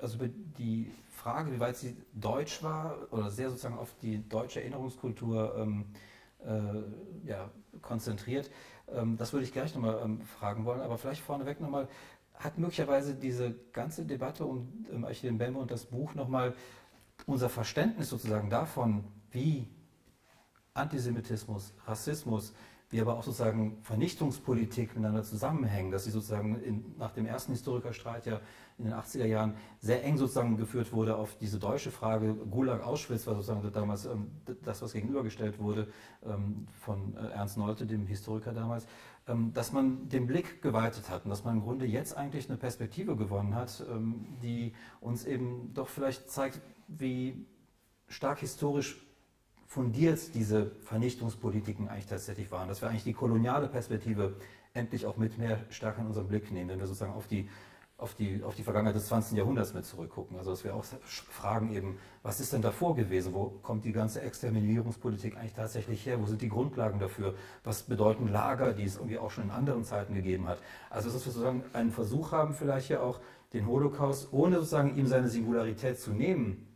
[0.00, 4.60] also über die Frage, wie weit sie deutsch war oder sehr sozusagen auf die deutsche
[4.60, 5.86] Erinnerungskultur ähm,
[6.44, 7.50] äh, ja,
[7.80, 8.50] konzentriert,
[9.16, 11.88] das würde ich gleich nochmal ähm, fragen wollen, aber vielleicht vorneweg nochmal,
[12.34, 16.54] hat möglicherweise diese ganze Debatte um, um Achille Mbembe und das Buch nochmal
[17.26, 19.68] unser Verständnis sozusagen davon, wie
[20.74, 22.52] Antisemitismus, Rassismus,
[22.94, 28.24] wie aber auch sozusagen Vernichtungspolitik miteinander zusammenhängen, dass sie sozusagen in, nach dem ersten Historikerstreit
[28.24, 28.40] ja
[28.78, 32.34] in den 80er Jahren sehr eng sozusagen geführt wurde auf diese deutsche Frage.
[32.34, 34.30] Gulag Auschwitz war sozusagen damals ähm,
[34.62, 35.88] das, was gegenübergestellt wurde
[36.24, 38.86] ähm, von äh, Ernst Nolte, dem Historiker damals,
[39.26, 42.58] ähm, dass man den Blick geweitet hat und dass man im Grunde jetzt eigentlich eine
[42.58, 47.44] Perspektive gewonnen hat, ähm, die uns eben doch vielleicht zeigt, wie
[48.06, 49.04] stark historisch
[49.66, 52.68] fundiert diese Vernichtungspolitiken eigentlich tatsächlich waren.
[52.68, 54.34] Dass wir eigentlich die koloniale Perspektive
[54.74, 57.48] endlich auch mit mehr stärker in unseren Blick nehmen, wenn wir sozusagen auf die,
[57.96, 59.38] auf die, auf die Vergangenheit des 20.
[59.38, 60.36] Jahrhunderts mit zurückgucken.
[60.36, 63.32] Also dass wir auch fragen eben, was ist denn davor gewesen?
[63.32, 66.20] Wo kommt die ganze Exterminierungspolitik eigentlich tatsächlich her?
[66.20, 67.34] Wo sind die Grundlagen dafür?
[67.62, 70.58] Was bedeuten Lager, die es irgendwie auch schon in anderen Zeiten gegeben hat?
[70.90, 73.20] Also dass wir sozusagen einen Versuch haben, vielleicht ja auch
[73.52, 76.66] den Holocaust, ohne sozusagen ihm seine Singularität zu nehmen,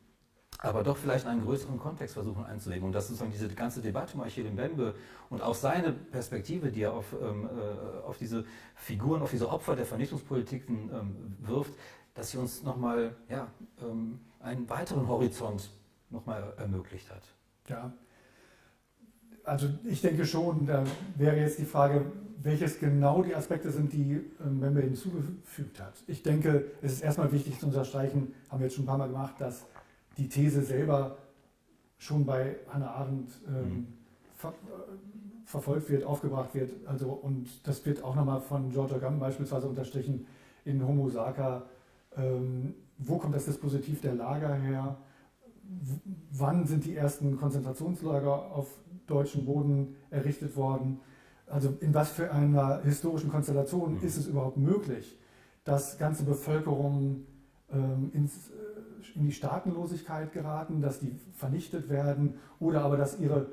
[0.59, 2.85] aber doch vielleicht einen größeren Kontext versuchen einzulegen.
[2.85, 4.95] Und das sozusagen diese ganze Debatte um Achille Mbembe
[5.31, 8.45] und auch seine Perspektive, die er auf, ähm, äh, auf diese
[8.75, 11.73] Figuren, auf diese Opfer der Vernichtungspolitiken ähm, wirft,
[12.15, 13.47] dass sie uns nochmal ja,
[13.81, 15.71] ähm, einen weiteren Horizont
[16.11, 17.23] nochmal ermöglicht hat.
[17.69, 17.93] Ja,
[19.45, 20.85] also ich denke schon, da
[21.17, 22.05] wäre jetzt die Frage,
[22.43, 25.95] welches genau die Aspekte sind, die Mbembe hinzugefügt hat.
[26.07, 29.09] Ich denke, es ist erstmal wichtig zu unterstreichen, haben wir jetzt schon ein paar Mal
[29.09, 29.67] gemacht, dass
[30.19, 31.17] die These selber
[31.97, 33.87] schon bei Hannah Arendt ähm, mhm.
[34.37, 34.53] ver,
[35.45, 36.71] verfolgt wird, aufgebracht wird.
[36.87, 40.27] Also, und das wird auch nochmal von Georgia Gum beispielsweise unterstrichen
[40.65, 41.63] in Homo Saca.
[42.17, 44.97] Ähm, wo kommt das Dispositiv der Lager her?
[45.63, 45.95] W
[46.33, 48.69] wann sind die ersten Konzentrationslager auf
[49.07, 51.01] deutschem Boden errichtet worden?
[51.47, 54.03] Also in was für einer historischen Konstellation mhm.
[54.03, 55.19] ist es überhaupt möglich,
[55.65, 57.27] dass ganze Bevölkerungen
[57.73, 58.51] ähm, ins
[59.15, 63.51] in die Staatenlosigkeit geraten, dass die vernichtet werden oder aber dass ihre,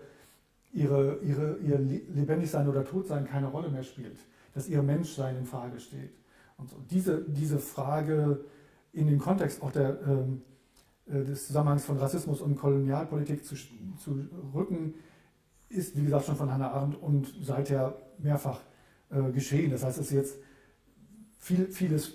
[0.72, 4.18] ihre, ihre, ihr Lebendigsein oder Todsein keine Rolle mehr spielt,
[4.54, 6.12] dass ihr Menschsein in Frage steht.
[6.58, 6.78] Und so.
[6.90, 8.46] diese, diese Frage
[8.94, 10.42] in den Kontext auch der, ähm,
[11.08, 14.96] äh, des Zusammenhangs von Rassismus und Kolonialpolitik zu, zu rücken,
[15.70, 18.62] ist, wie gesagt, schon von Hannah Arendt und seither mehrfach
[19.10, 19.72] äh, geschehen.
[19.72, 20.38] Das heißt, es ist jetzt
[21.38, 22.14] viel, vieles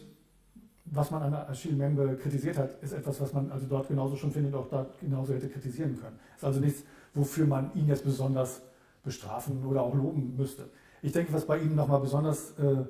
[0.90, 4.32] was man an Achille Membe kritisiert hat, ist etwas, was man also dort genauso schon
[4.32, 6.18] findet, auch dort genauso hätte kritisieren können.
[6.36, 6.82] Ist also nichts,
[7.14, 8.62] wofür man ihn jetzt besonders
[9.04, 10.68] bestrafen oder auch loben müsste.
[11.02, 12.84] Ich denke, was bei ihm nochmal besonders äh,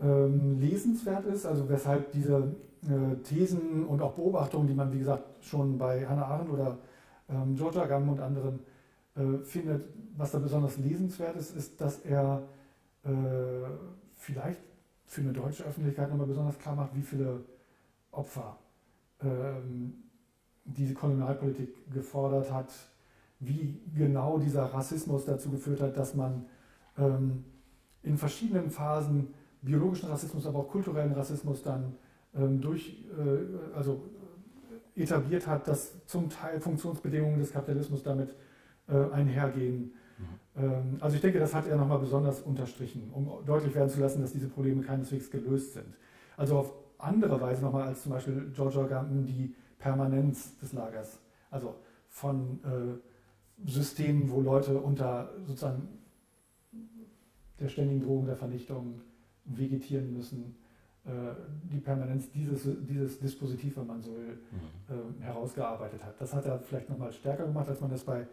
[0.00, 5.24] ähm, lesenswert ist, also weshalb diese äh, Thesen und auch Beobachtungen, die man, wie gesagt,
[5.40, 6.78] schon bei Hannah Arendt oder
[7.28, 8.60] ähm, Georgia Gamm und anderen
[9.16, 12.42] äh, findet, was da besonders lesenswert ist, ist, dass er
[13.04, 13.08] äh,
[14.14, 14.60] vielleicht
[15.14, 17.44] für eine deutsche Öffentlichkeit nochmal besonders klar macht, wie viele
[18.10, 18.58] Opfer
[19.22, 19.94] ähm,
[20.64, 22.72] diese Kolonialpolitik gefordert hat,
[23.38, 26.46] wie genau dieser Rassismus dazu geführt hat, dass man
[26.98, 27.44] ähm,
[28.02, 31.94] in verschiedenen Phasen biologischen Rassismus, aber auch kulturellen Rassismus dann
[32.34, 34.02] ähm, durch, äh, also
[34.96, 38.34] etabliert hat, dass zum Teil Funktionsbedingungen des Kapitalismus damit
[38.88, 39.92] äh, einhergehen
[40.56, 44.20] ähm, also ich denke, das hat er nochmal besonders unterstrichen, um deutlich werden zu lassen,
[44.20, 45.96] dass diese Probleme keineswegs gelöst sind.
[46.36, 51.18] Also auf andere Weise nochmal als zum Beispiel George Organten die Permanenz des Lagers.
[51.50, 51.74] Also
[52.08, 55.88] von äh, Systemen, wo Leute unter sozusagen
[57.60, 59.00] der ständigen Drohung der Vernichtung
[59.44, 60.56] vegetieren müssen,
[61.04, 61.10] äh,
[61.70, 64.38] die Permanenz dieses, dieses Dispositiv, wenn man so will,
[64.88, 65.20] mhm.
[65.20, 66.20] äh, herausgearbeitet hat.
[66.20, 68.26] Das hat er vielleicht nochmal stärker gemacht, als man das bei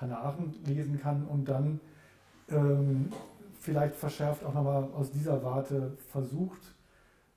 [0.00, 1.80] Hannah Arendt lesen kann und dann
[2.48, 3.12] ähm,
[3.58, 6.74] vielleicht verschärft auch nochmal aus dieser Warte versucht,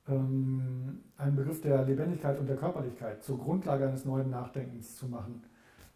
[0.08, 5.44] ähm, einen Begriff der Lebendigkeit und der Körperlichkeit zur Grundlage eines neuen Nachdenkens zu machen,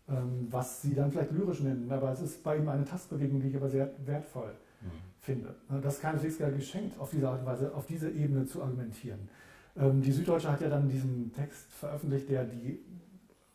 [0.08, 1.92] ähm, was sie dann vielleicht lyrisch nennen.
[1.92, 4.88] Aber es ist bei ihm eine Tastbewegung, die ich aber sehr wertvoll mhm.
[5.20, 5.56] finde.
[5.82, 9.30] Das ist keineswegs geschenkt, auf diese Art und Weise, auf diese Ebene zu argumentieren.
[9.78, 12.80] Ähm, die Süddeutsche hat ja dann diesen Text veröffentlicht, der die,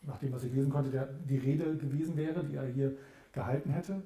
[0.07, 2.93] nach dem, was ich lesen konnte, der die Rede gewesen wäre, die er hier
[3.33, 4.01] gehalten hätte.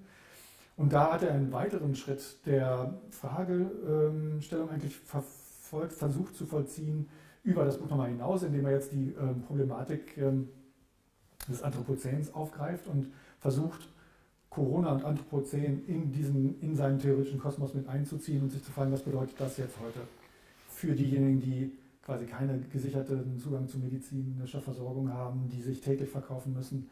[0.77, 7.09] Und da hat er einen weiteren Schritt der Fragestellung eigentlich verfolgt, versucht zu vollziehen
[7.43, 10.49] über das Buch nochmal hinaus, indem er jetzt die ähm, Problematik ähm,
[11.47, 13.07] des Anthropozäns aufgreift und
[13.39, 13.89] versucht,
[14.49, 18.91] Corona und Anthropozän in, diesen, in seinen theoretischen Kosmos mit einzuziehen und sich zu fragen,
[18.91, 19.99] was bedeutet das jetzt heute
[20.69, 21.71] für diejenigen, die
[22.09, 26.89] quasi keinen gesicherten Zugang zu medizinischer Versorgung haben, die sich täglich verkaufen müssen,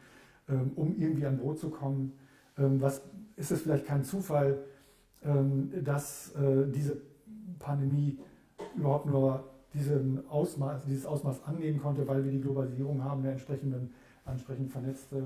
[0.48, 2.12] ähm, um irgendwie an Brot zu kommen.
[2.56, 3.02] Ähm, was
[3.34, 4.58] ist es vielleicht kein Zufall,
[5.24, 6.98] ähm, dass äh, diese
[7.58, 8.16] Pandemie
[8.76, 9.42] überhaupt nur
[9.74, 13.88] diesen Ausmaß, dieses Ausmaß annehmen konnte, weil wir die Globalisierung haben, eine entsprechende,
[14.24, 15.22] entsprechend vernetzte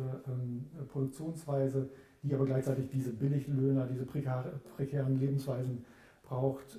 [0.90, 1.90] Produktionsweise,
[2.22, 5.84] die aber gleichzeitig diese Billiglöhner, diese prekären Lebensweisen
[6.22, 6.78] braucht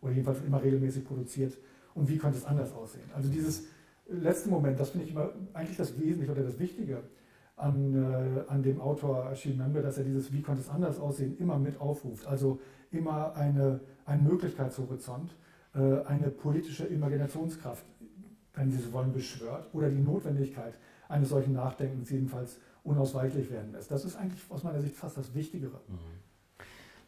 [0.00, 1.56] oder jedenfalls immer regelmäßig produziert.
[1.98, 3.10] Und wie könnte es anders aussehen?
[3.14, 3.64] Also dieses
[4.06, 7.02] letzte Moment, das finde ich immer eigentlich das Wesentliche oder das Wichtige
[7.56, 11.36] an, äh, an dem Autor Achille Membe, dass er dieses Wie könnte es anders aussehen
[11.38, 12.26] immer mit aufruft.
[12.26, 12.60] Also
[12.92, 15.34] immer eine, ein Möglichkeitshorizont,
[15.74, 17.84] äh, eine politische Imaginationskraft,
[18.54, 20.74] wenn Sie so wollen, beschwört oder die Notwendigkeit
[21.08, 23.90] eines solchen Nachdenkens jedenfalls unausweichlich werden lässt.
[23.90, 25.80] Das ist eigentlich aus meiner Sicht fast das Wichtigere.
[25.88, 25.98] Mhm.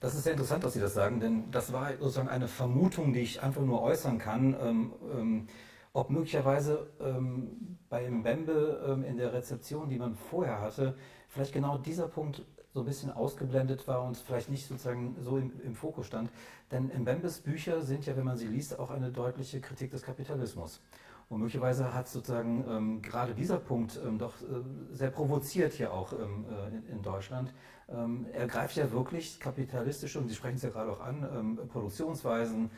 [0.01, 3.21] Das ist sehr interessant, dass Sie das sagen, denn das war sozusagen eine Vermutung, die
[3.21, 4.57] ich einfach nur äußern kann.
[4.61, 5.47] Ähm, ähm,
[5.93, 10.97] ob möglicherweise ähm, bei Mbembe ähm, in der Rezeption, die man vorher hatte,
[11.29, 15.53] vielleicht genau dieser Punkt so ein bisschen ausgeblendet war und vielleicht nicht sozusagen so im,
[15.65, 16.31] im Fokus stand.
[16.71, 20.81] Denn Mbembes Bücher sind ja, wenn man sie liest, auch eine deutliche Kritik des Kapitalismus.
[21.29, 24.47] Und möglicherweise hat sozusagen ähm, gerade dieser Punkt ähm, doch äh,
[24.93, 27.53] sehr provoziert hier auch ähm, äh, in, in, Deutschland.
[27.89, 32.71] Ähm, er greift ja wirklich kapitalistische, und Sie sprechen es ja gerade auch an, Produktionsweisen,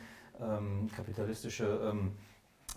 [0.95, 1.93] kapitalistische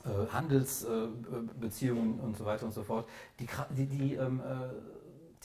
[0.05, 3.09] äh, Handelsbeziehungen und so weiter und so fort,
[3.41, 4.69] die, die, die ähm, äh,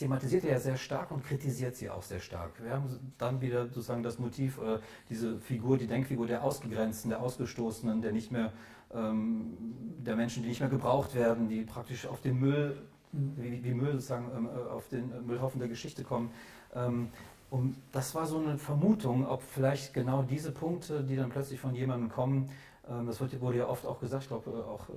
[0.01, 2.51] thematisiert er ja sehr stark und kritisiert sie auch sehr stark.
[2.63, 7.21] Wir haben dann wieder sozusagen das Motiv, äh, diese Figur, die Denkfigur der Ausgegrenzten, der
[7.21, 8.51] Ausgestoßenen, der nicht mehr,
[8.93, 9.55] ähm,
[9.99, 13.93] der Menschen, die nicht mehr gebraucht werden, die praktisch auf den Müll, wie, wie Müll
[13.93, 16.31] sozusagen, ähm, äh, auf den Müllhaufen der Geschichte kommen.
[16.73, 17.09] Ähm,
[17.51, 21.75] und das war so eine Vermutung, ob vielleicht genau diese Punkte, die dann plötzlich von
[21.75, 22.49] jemandem kommen,
[23.05, 24.93] das wurde ja oft auch gesagt, ich glaube äh, auch äh,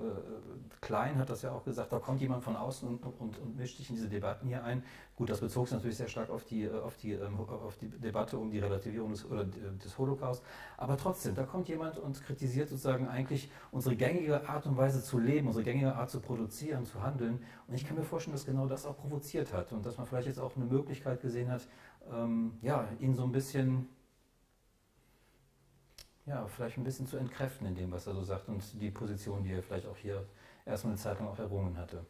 [0.81, 3.77] Klein hat das ja auch gesagt, da kommt jemand von außen und, und, und, mischt
[3.77, 4.83] sich in diese Debatten hier ein.
[5.17, 7.89] Gut, das bezog sich natürlich sehr stark auf die, äh, auf die, ähm, auf die
[7.89, 10.43] Debatte um die Relativierung des, oder des Holocaust.
[10.77, 15.19] Aber trotzdem, da kommt jemand und kritisiert sozusagen eigentlich unsere gängige Art und Weise zu
[15.19, 17.43] leben, unsere gängige Art zu produzieren, zu handeln.
[17.69, 20.27] Und ich kann mir vorstellen, dass genau das auch provoziert hat und dass man vielleicht
[20.27, 21.69] jetzt auch eine Möglichkeit gesehen hat,
[22.13, 23.89] ähm, ja, ihn so ein bisschen
[26.27, 29.45] ja, vielleicht ein bisschen zu entkräften in dem, was er so sagt und die Position,
[29.45, 30.25] die er vielleicht auch hier
[30.65, 32.05] erstmal eine Zeit lang auch errungen hatte.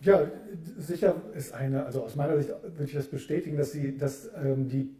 [0.00, 0.30] Ja,
[0.76, 4.68] sicher ist eine, also aus meiner Sicht würde ich das bestätigen, dass, sie, dass ähm,
[4.68, 4.94] die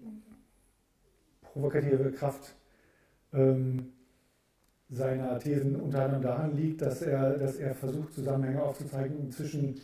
[1.42, 2.54] provokative Kraft
[3.32, 3.92] ähm,
[4.88, 9.80] seiner Thesen unter anderem daran liegt, dass er, dass er versucht, Zusammenhänge aufzuzeigen zwischen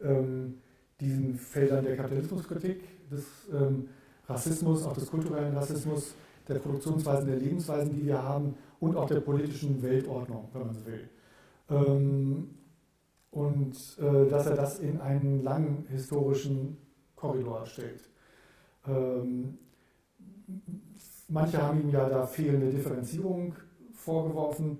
[0.00, 0.60] ähm,
[1.00, 3.88] diesen Feldern der Kapitalismuskritik, des ähm,
[4.28, 6.14] Rassismus, auch des kulturellen Rassismus,
[6.50, 10.86] der Produktionsweisen, der Lebensweisen, die wir haben und auch der politischen Weltordnung, wenn man so
[10.86, 11.08] will.
[11.70, 12.50] Ähm,
[13.30, 16.76] und äh, dass er das in einen langen historischen
[17.14, 18.08] Korridor stellt.
[18.86, 19.58] Ähm,
[21.28, 23.54] manche haben ihm ja da fehlende Differenzierung
[23.92, 24.78] vorgeworfen.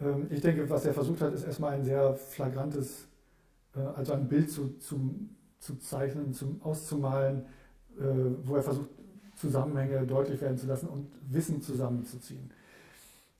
[0.00, 3.06] Ähm, ich denke, was er versucht hat, ist erstmal ein sehr flagrantes,
[3.76, 4.98] äh, also ein Bild zu, zu,
[5.60, 7.44] zu zeichnen, zum, auszumalen,
[7.98, 8.02] äh,
[8.44, 8.88] wo er versucht,
[9.36, 12.50] Zusammenhänge deutlich werden zu lassen und Wissen zusammenzuziehen.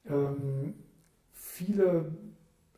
[0.08, 0.74] Ähm,
[1.32, 2.12] viele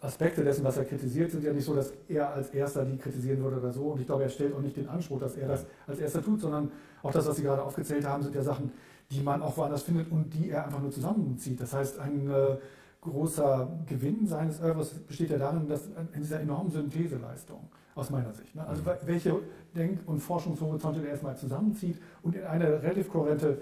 [0.00, 3.42] Aspekte dessen, was er kritisiert, sind ja nicht so, dass er als erster die kritisieren
[3.42, 3.86] würde oder so.
[3.88, 6.40] Und ich glaube, er stellt auch nicht den Anspruch, dass er das als erster tut,
[6.40, 6.70] sondern
[7.02, 8.72] auch das, was Sie gerade aufgezählt haben, sind ja Sachen,
[9.10, 11.60] die man auch woanders findet und die er einfach nur zusammenzieht.
[11.60, 12.56] Das heißt, ein äh,
[13.00, 18.54] großer Gewinn seines Oeuvres besteht ja darin, dass in dieser enormen Syntheseleistung aus meiner Sicht.
[18.54, 18.66] Ne?
[18.66, 18.86] Also mhm.
[19.04, 19.34] welche
[19.74, 23.58] Denk- und Forschungshorizonte der erstmal zusammenzieht und in eine relativ kohärente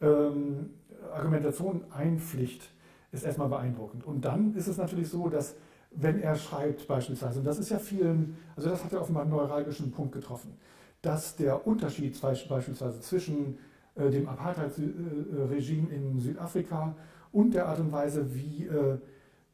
[0.00, 0.70] ähm,
[1.12, 2.70] Argumentation einpflicht,
[3.12, 4.04] ist erstmal beeindruckend.
[4.04, 5.54] Und dann ist es natürlich so, dass
[5.90, 9.32] wenn er schreibt beispielsweise, und das ist ja vielen, also das hat er offenbar einen
[9.32, 10.56] neuralgischen Punkt getroffen,
[11.02, 13.58] dass der Unterschied beispielsweise zwischen
[13.94, 16.94] äh, dem Apartheid-Regime in Südafrika
[17.32, 18.98] und der Art und Weise, wie äh,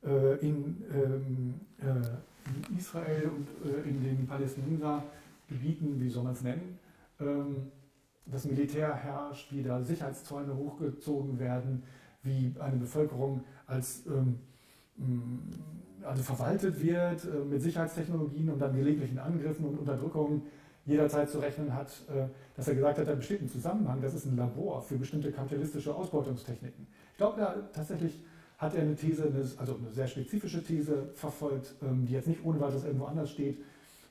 [0.06, 1.54] äh, in, ähm,
[2.68, 3.48] in, Israel und
[3.86, 6.78] in den Palästinensergebieten, wie soll man es nennen,
[7.20, 7.70] ähm,
[8.26, 11.82] das Militär herrscht, wie da Sicherheitszäune hochgezogen werden,
[12.22, 14.38] wie eine Bevölkerung als ähm,
[16.02, 20.42] also verwaltet wird mit Sicherheitstechnologien und dann gelegentlichen Angriffen und Unterdrückungen
[20.86, 22.26] jederzeit zu rechnen hat, äh,
[22.56, 25.94] dass er gesagt hat, da besteht ein Zusammenhang, das ist ein Labor für bestimmte kapitalistische
[25.94, 26.86] Ausbeutungstechniken.
[27.12, 28.22] Ich glaube, da tatsächlich
[28.60, 32.60] hat er eine These, also eine sehr spezifische These verfolgt, ähm, die jetzt nicht ohne
[32.60, 33.58] weiteres irgendwo anders steht,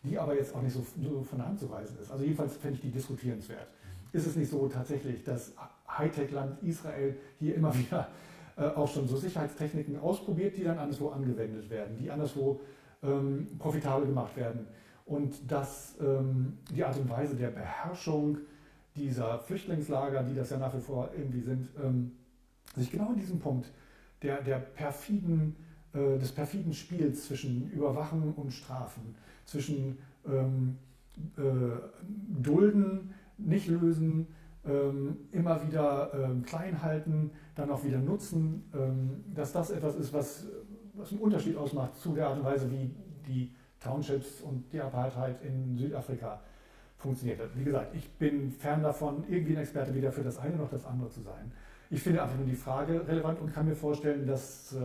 [0.04, 2.12] die aber jetzt auch nicht so, von der Hand zu weisen ist.
[2.12, 3.68] Also jedenfalls fände ich die diskutierenswert.
[4.12, 5.54] Ist es nicht so tatsächlich, dass
[5.88, 8.08] Hightech-Land Israel hier immer wieder
[8.58, 12.60] äh, auch schon so Sicherheitstechniken ausprobiert, die dann anderswo angewendet werden, die anderswo
[13.04, 14.66] ähm, profitabel gemacht werden?
[15.06, 18.38] und dass ähm, die Art und Weise der Beherrschung
[18.96, 21.70] dieser Flüchtlingslager, die das ja nach wie vor irgendwie sind,
[22.76, 23.72] sich genau in diesem Punkt
[24.22, 25.56] der, der perfiden,
[25.94, 29.16] äh, des perfiden Spiels zwischen Überwachen und Strafen,
[29.46, 29.98] zwischen
[30.28, 30.78] ähm,
[31.38, 31.42] äh,
[32.42, 34.28] Dulden, nicht lösen,
[34.66, 40.14] ähm, immer wieder ähm, klein halten, dann auch wieder nutzen, ähm, dass das etwas ist,
[40.14, 40.48] was,
[40.94, 42.92] was einen Unterschied ausmacht zu der Art und Weise, wie
[43.28, 46.42] die Townships und die Apartheid in Südafrika
[46.98, 47.50] funktioniert hat.
[47.56, 50.86] Wie gesagt, ich bin fern davon, irgendwie ein Experte weder für das eine noch das
[50.86, 51.52] andere zu sein.
[51.92, 54.78] Ich finde einfach nur die Frage relevant und kann mir vorstellen, dass äh,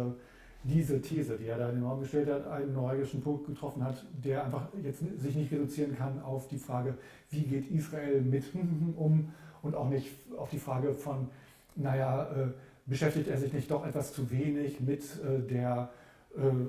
[0.63, 4.07] diese These, die er da in den Raum gestellt hat, einen neuralgischen Punkt getroffen hat,
[4.25, 6.95] der einfach jetzt sich nicht reduzieren kann auf die Frage,
[7.31, 8.45] wie geht Israel mit
[8.97, 9.33] um
[9.63, 11.29] und auch nicht auf die Frage von,
[11.77, 12.47] naja, äh,
[12.87, 15.91] beschäftigt er sich nicht doch etwas zu wenig mit äh, der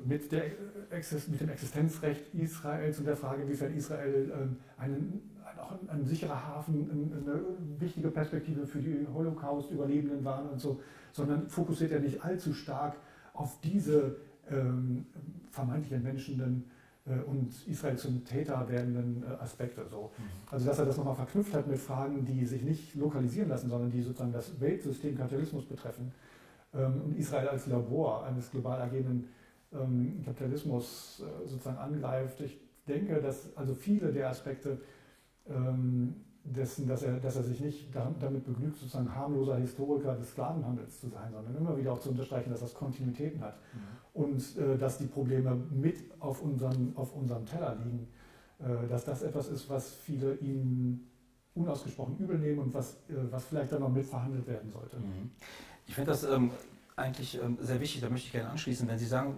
[0.05, 0.43] mit, der,
[1.27, 6.47] mit, dem Existenzrecht Israels und der Frage, inwiefern Israel ähm, einen, auch ein, ein, sicherer
[6.47, 6.89] Hafen,
[7.25, 7.41] eine
[7.79, 10.79] wichtige Perspektive für die Holocaust-Überlebenden war und so,
[11.11, 12.95] sondern fokussiert er nicht allzu stark
[13.33, 14.17] auf diese
[14.49, 15.05] ähm,
[15.51, 16.65] vermeintlich entmenschenden
[17.05, 19.85] äh, und Israel zum Täter werdenden äh, Aspekte.
[19.89, 20.11] So.
[20.17, 20.23] Mhm.
[20.51, 23.91] Also dass er das nochmal verknüpft hat mit Fragen, die sich nicht lokalisieren lassen, sondern
[23.91, 26.11] die sozusagen das Weltsystem Kapitalismus betreffen
[26.73, 29.27] ähm, und Israel als Labor eines global agierenden
[29.73, 32.41] ähm, Kapitalismus äh, sozusagen angreift.
[32.41, 34.79] Ich denke, dass also viele der Aspekte
[36.45, 41.09] dessen, dass er, dass er sich nicht damit begnügt, sozusagen harmloser Historiker des Sklavenhandels zu
[41.09, 44.21] sein, sondern immer wieder auch zu unterstreichen, dass das Kontinuitäten hat mhm.
[44.21, 48.07] und äh, dass die Probleme mit auf, unseren, auf unserem Teller liegen,
[48.59, 51.07] äh, dass das etwas ist, was viele ihm
[51.55, 54.97] unausgesprochen übel nehmen und was, äh, was vielleicht dann noch mitverhandelt werden sollte.
[54.97, 55.31] Mhm.
[55.87, 56.51] Ich finde das ähm,
[56.95, 59.35] eigentlich ähm, sehr wichtig, da möchte ich gerne anschließen, wenn Sie sagen,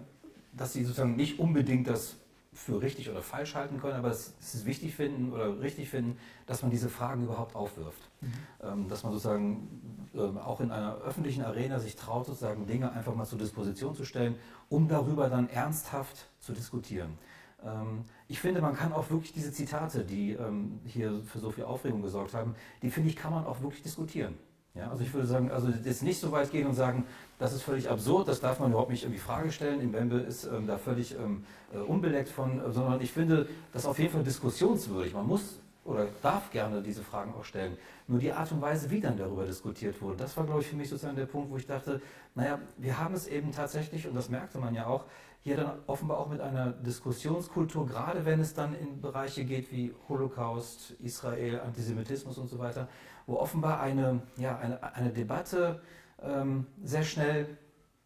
[0.53, 2.15] dass sie sozusagen nicht unbedingt das
[2.57, 6.63] für richtig oder falsch halten können, aber es ist wichtig finden oder richtig finden, dass
[6.63, 8.01] man diese Fragen überhaupt aufwirft.
[8.19, 8.33] Mhm.
[8.63, 13.13] Ähm, dass man sozusagen ähm, auch in einer öffentlichen Arena sich traut, sozusagen Dinge einfach
[13.13, 14.35] mal zur Disposition zu stellen,
[14.69, 17.17] um darüber dann ernsthaft zu diskutieren.
[17.63, 20.37] Ähm, ich finde, man kann auch wirklich diese Zitate, die
[20.85, 24.35] hier für so viel Aufregung gesorgt haben, die finde ich, kann man auch wirklich diskutieren.
[24.77, 27.05] Ja, also ich würde sagen, also jetzt nicht so weit gehen und sagen,
[27.39, 29.81] das ist völlig absurd, das darf man überhaupt nicht irgendwie Frage stellen.
[29.81, 33.85] Im Bembe ist ähm, da völlig ähm, äh, unbeleckt von, äh, sondern ich finde das
[33.85, 35.13] auf jeden Fall diskussionswürdig.
[35.13, 37.77] Man muss oder darf gerne diese Fragen auch stellen.
[38.07, 40.75] Nur die Art und Weise, wie dann darüber diskutiert wurde, das war, glaube ich, für
[40.75, 42.01] mich sozusagen der Punkt, wo ich dachte,
[42.35, 45.05] naja, wir haben es eben tatsächlich, und das merkte man ja auch,
[45.43, 49.93] hier dann offenbar auch mit einer Diskussionskultur, gerade wenn es dann in Bereiche geht wie
[50.09, 52.89] Holocaust, Israel, Antisemitismus und so weiter,
[53.27, 55.81] wo offenbar eine, ja, eine, eine Debatte
[56.23, 57.57] ähm, sehr schnell,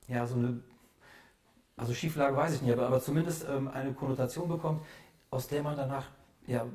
[0.08, 0.60] ja, so eine,
[1.78, 4.82] also Schieflage weiß ich nicht, aber, aber zumindest ähm, eine Konnotation bekommt,
[5.30, 6.08] aus der man danach
[6.48, 6.66] ja,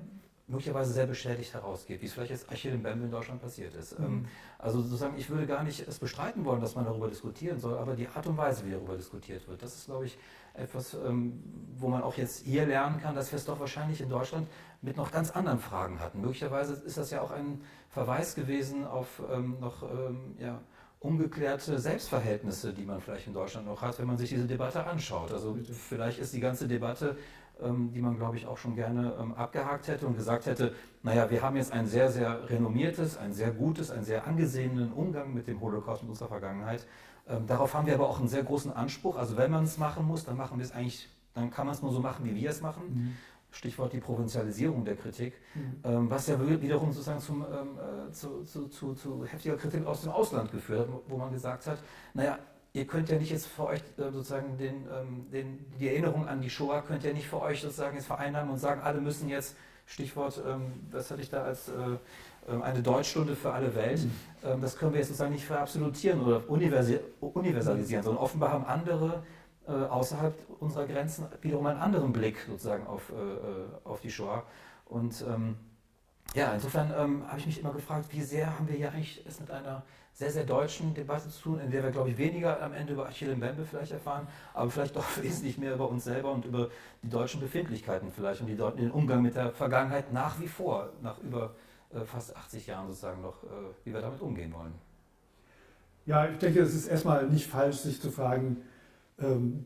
[0.48, 3.98] möglicherweise sehr beschädigt herausgeht, wie es vielleicht jetzt Achille Mbembe in Deutschland passiert ist.
[3.98, 4.28] Ähm, mhm.
[4.58, 7.96] Also sozusagen, ich würde gar nicht es bestreiten wollen, dass man darüber diskutieren soll, aber
[7.96, 10.16] die Art und Weise, wie darüber diskutiert wird, das ist, glaube ich,
[10.54, 11.42] etwas, ähm,
[11.76, 14.48] wo man auch jetzt hier lernen kann, dass wir es doch wahrscheinlich in Deutschland
[14.82, 16.20] mit noch ganz anderen Fragen hatten.
[16.20, 17.60] Möglicherweise ist das ja auch ein
[17.96, 19.82] Verweis gewesen auf ähm, noch
[20.38, 20.60] ja,
[21.00, 25.32] ungeklärte Selbstverhältnisse, die man vielleicht in Deutschland noch hat, wenn man sich diese Debatte anschaut.
[25.32, 27.16] Also vielleicht ist die ganze Debatte
[27.62, 31.30] ähm, die man, glaube ich, auch schon gerne ähm, abgehakt hätte und gesagt hätte, naja,
[31.30, 35.46] wir haben jetzt ein sehr, sehr renommiertes, ein sehr gutes, einen sehr angesehenen Umgang mit
[35.46, 36.86] dem Holocaust in unserer Vergangenheit.
[37.26, 39.16] Ähm, darauf haben wir aber auch einen sehr großen Anspruch.
[39.16, 41.80] Also wenn man es machen muss, dann machen wir es eigentlich, dann kann man es
[41.80, 42.82] nur so machen, wie wir es machen.
[42.88, 43.16] Mhm.
[43.56, 46.10] Stichwort die Provinzialisierung der Kritik, mhm.
[46.10, 50.52] was ja wiederum sozusagen zum, äh, zu, zu, zu, zu heftiger Kritik aus dem Ausland
[50.52, 51.78] geführt hat, wo man gesagt hat,
[52.12, 52.38] naja,
[52.76, 56.40] ihr könnt ja nicht jetzt für euch äh, sozusagen den, ähm, den, die Erinnerung an
[56.40, 59.56] die Shoah könnt ihr nicht für euch sozusagen jetzt vereinnahmen und sagen, alle müssen jetzt
[59.86, 61.72] Stichwort, ähm, das hatte ich da als äh,
[62.48, 64.04] ähm, eine Deutschstunde für alle Welt.
[64.04, 64.10] Mhm.
[64.44, 69.22] Ähm, das können wir jetzt sozusagen nicht verabsolutieren oder universalisieren, sondern offenbar haben andere
[69.66, 74.44] äh, außerhalb unserer Grenzen wiederum einen anderen Blick sozusagen auf, äh, auf die Shoah.
[74.86, 75.56] Und ähm,
[76.34, 79.40] ja, insofern ähm, habe ich mich immer gefragt, wie sehr haben wir hier eigentlich es
[79.40, 82.72] mit einer sehr, sehr deutschen Debatte zu tun, in der wir, glaube ich, weniger am
[82.72, 86.46] Ende über Achille Mbembe vielleicht erfahren, aber vielleicht doch wesentlich mehr über uns selber und
[86.46, 86.70] über
[87.02, 91.18] die deutschen Befindlichkeiten vielleicht und die, den Umgang mit der Vergangenheit nach wie vor, nach
[91.18, 91.54] über
[91.92, 93.46] äh, fast 80 Jahren sozusagen noch, äh,
[93.84, 94.74] wie wir damit umgehen wollen.
[96.06, 98.62] Ja, ich denke, es ist erstmal nicht falsch, sich zu fragen,
[99.20, 99.64] ähm,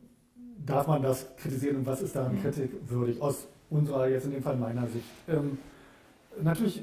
[0.65, 2.43] darf man das kritisieren und was ist daran mhm.
[2.43, 5.05] kritikwürdig, aus unserer, jetzt in dem Fall meiner Sicht.
[5.29, 5.59] Ähm,
[6.43, 6.83] natürlich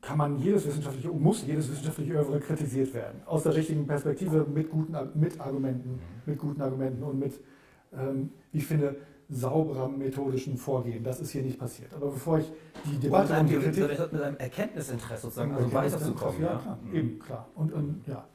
[0.00, 3.20] kann man jedes wissenschaftliche, muss jedes wissenschaftliche Övre kritisiert werden.
[3.26, 7.38] Aus der richtigen Perspektive, mit guten mit Argumenten, mit guten Argumenten und mit,
[7.92, 8.96] ähm, ich finde,
[9.28, 11.04] sauberem methodischen Vorgehen.
[11.04, 11.92] Das ist hier nicht passiert.
[11.92, 12.50] Aber bevor ich
[12.86, 14.12] die Debatte und, die Kritik...
[14.12, 16.40] Mit einem Erkenntnisinteresse sozusagen, also weiterzukommen.
[16.40, 16.94] Ja, klar, mhm.
[16.94, 17.48] eben, klar.
[17.54, 18.26] Und, und ja.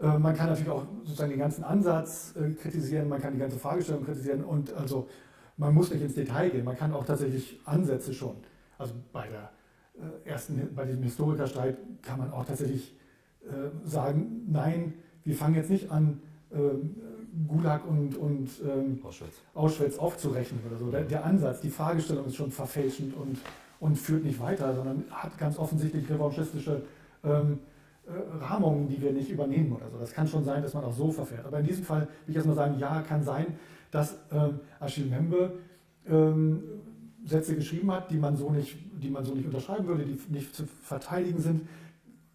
[0.00, 3.58] Äh, man kann natürlich auch sozusagen den ganzen Ansatz äh, kritisieren, man kann die ganze
[3.58, 5.08] Fragestellung kritisieren und also
[5.56, 8.36] man muss nicht ins Detail gehen, man kann auch tatsächlich Ansätze schon.
[8.78, 9.50] Also bei der
[9.94, 12.96] äh, ersten, bei diesem Historikerstreit kann man auch tatsächlich
[13.84, 14.92] sagen, nein,
[15.24, 16.20] wir fangen jetzt nicht an,
[16.52, 16.94] ähm,
[17.48, 19.34] Gulag und, und ähm, Auschwitz.
[19.54, 19.98] Auschwitz.
[19.98, 20.90] aufzurechnen oder so.
[20.90, 23.38] Der, der, Ansatz, die Fragestellung ist schon verfälschend und,
[23.80, 26.82] und führt nicht weiter, sondern hat ganz offensichtlich revanchistische
[27.24, 27.56] ähm, äh,
[28.40, 29.98] Rahmungen, die wir nicht übernehmen oder so.
[29.98, 31.46] Das kann schon sein, dass man auch so verfährt.
[31.46, 33.46] Aber in diesem Fall will ich erstmal sagen, ja, kann sein,
[33.90, 35.52] dass ähm, Achille Membe
[36.08, 36.62] ähm,
[37.24, 40.54] Sätze geschrieben hat, die man so nicht, die man so nicht unterschreiben würde, die nicht
[40.54, 41.68] zu verteidigen sind.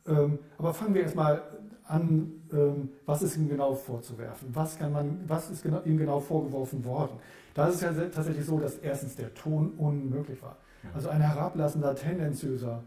[0.08, 1.42] Ähm, aber fangen wir erstmal
[1.88, 4.50] an, ähm, was ist ihm genau vorzuwerfen?
[4.54, 7.18] Was, kann man, was ist genau, ihm genau vorgeworfen worden?
[7.54, 10.58] Da ist es ja tatsächlich so, dass erstens der Ton unmöglich war.
[10.94, 12.84] Also ein herablassender, tendenziöser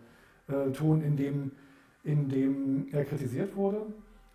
[0.46, 1.52] äh, Ton, in dem,
[2.08, 3.82] in dem er kritisiert wurde,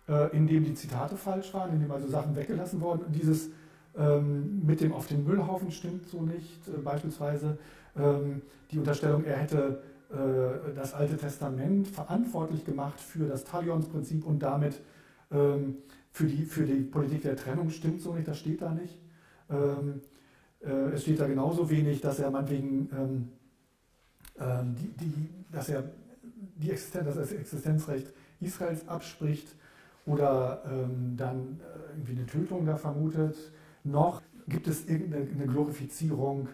[0.08, 3.12] äh, in dem die Zitate falsch waren, in dem also Sachen weggelassen wurden.
[3.12, 3.50] Dieses
[3.96, 6.68] ähm, mit dem auf den Müllhaufen stimmt so nicht.
[6.68, 7.58] Äh, beispielsweise
[7.96, 14.40] ähm, die Unterstellung, er hätte äh, das Alte Testament verantwortlich gemacht für das Talionsprinzip und
[14.40, 14.80] damit
[15.32, 15.78] ähm,
[16.12, 18.98] für, die, für die Politik der Trennung stimmt so nicht, das steht da nicht.
[19.50, 20.00] Ähm,
[20.60, 23.28] äh, es steht da genauso wenig, dass er meinetwegen ähm,
[24.38, 25.84] ähm, die, die, dass er
[26.56, 29.48] die Existenz, das Existenzrecht Israels abspricht
[30.06, 33.36] oder ähm, dann äh, irgendwie eine Tötung da vermutet
[33.84, 36.48] noch gibt es irgendeine Glorifizierung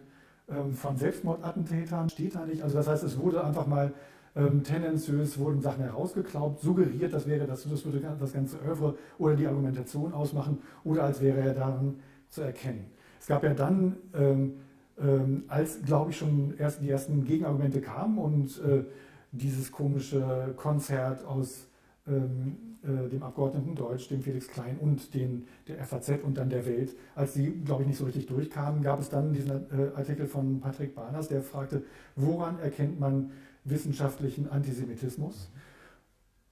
[0.48, 2.62] ähm, von Selbstmordattentätern, steht da nicht.
[2.62, 3.92] Also das heißt, es wurde einfach mal
[4.36, 9.34] ähm, tendenziös, wurden Sachen herausgeklaubt, suggeriert, das wäre das, das würde das ganze Övre oder
[9.34, 12.86] die Argumentation ausmachen oder als wäre er darin zu erkennen.
[13.20, 14.54] Es gab ja dann, ähm,
[15.00, 18.84] ähm, als glaube ich schon erst die ersten Gegenargumente kamen und äh,
[19.32, 21.66] dieses komische Konzert aus
[22.06, 26.64] ähm, äh, dem Abgeordneten Deutsch, dem Felix Klein und den, der FAZ und dann der
[26.66, 26.96] Welt.
[27.14, 30.60] Als die, glaube ich, nicht so richtig durchkamen, gab es dann diesen äh, Artikel von
[30.60, 31.82] Patrick Barners, der fragte,
[32.16, 33.32] woran erkennt man
[33.64, 35.50] wissenschaftlichen Antisemitismus?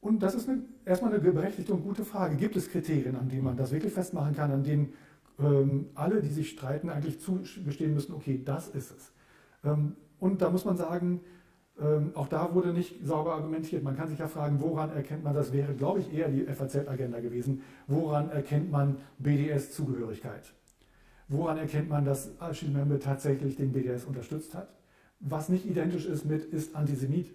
[0.00, 2.36] Und das ist eine, erstmal eine berechtigte und gute Frage.
[2.36, 4.92] Gibt es Kriterien, an denen man das wirklich festmachen kann, an denen
[5.40, 9.12] ähm, alle, die sich streiten, eigentlich zugestehen müssen, okay, das ist es.
[9.64, 11.20] Ähm, und da muss man sagen,
[11.80, 13.82] ähm, auch da wurde nicht sauber argumentiert.
[13.84, 17.20] Man kann sich ja fragen, woran erkennt man, das wäre, glaube ich, eher die FAZ-Agenda
[17.20, 20.52] gewesen, woran erkennt man BDS-Zugehörigkeit?
[21.28, 24.68] Woran erkennt man, dass Achille Membe tatsächlich den BDS unterstützt hat?
[25.20, 27.32] Was nicht identisch ist mit, ist Antisemit.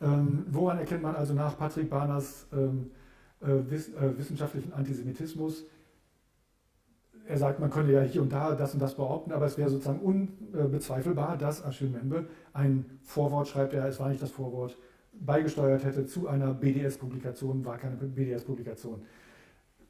[0.00, 2.90] Ähm, woran erkennt man also nach Patrick Barners ähm,
[3.40, 5.64] äh, wiss, äh, wissenschaftlichen Antisemitismus?
[7.28, 9.68] Er sagt, man könnte ja hier und da das und das behaupten, aber es wäre
[9.68, 14.78] sozusagen unbezweifelbar, dass Achille Membe ein Vorwort schreibt, er, es war nicht das Vorwort,
[15.12, 19.02] beigesteuert hätte zu einer BDS-Publikation, war keine BDS-Publikation.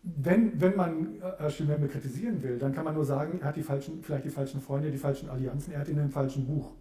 [0.03, 3.62] Wenn, wenn man Achille Membe kritisieren will, dann kann man nur sagen, er hat die
[3.62, 6.72] falschen, vielleicht die falschen Freunde, die falschen Allianzen, er hat in einem falschen Buch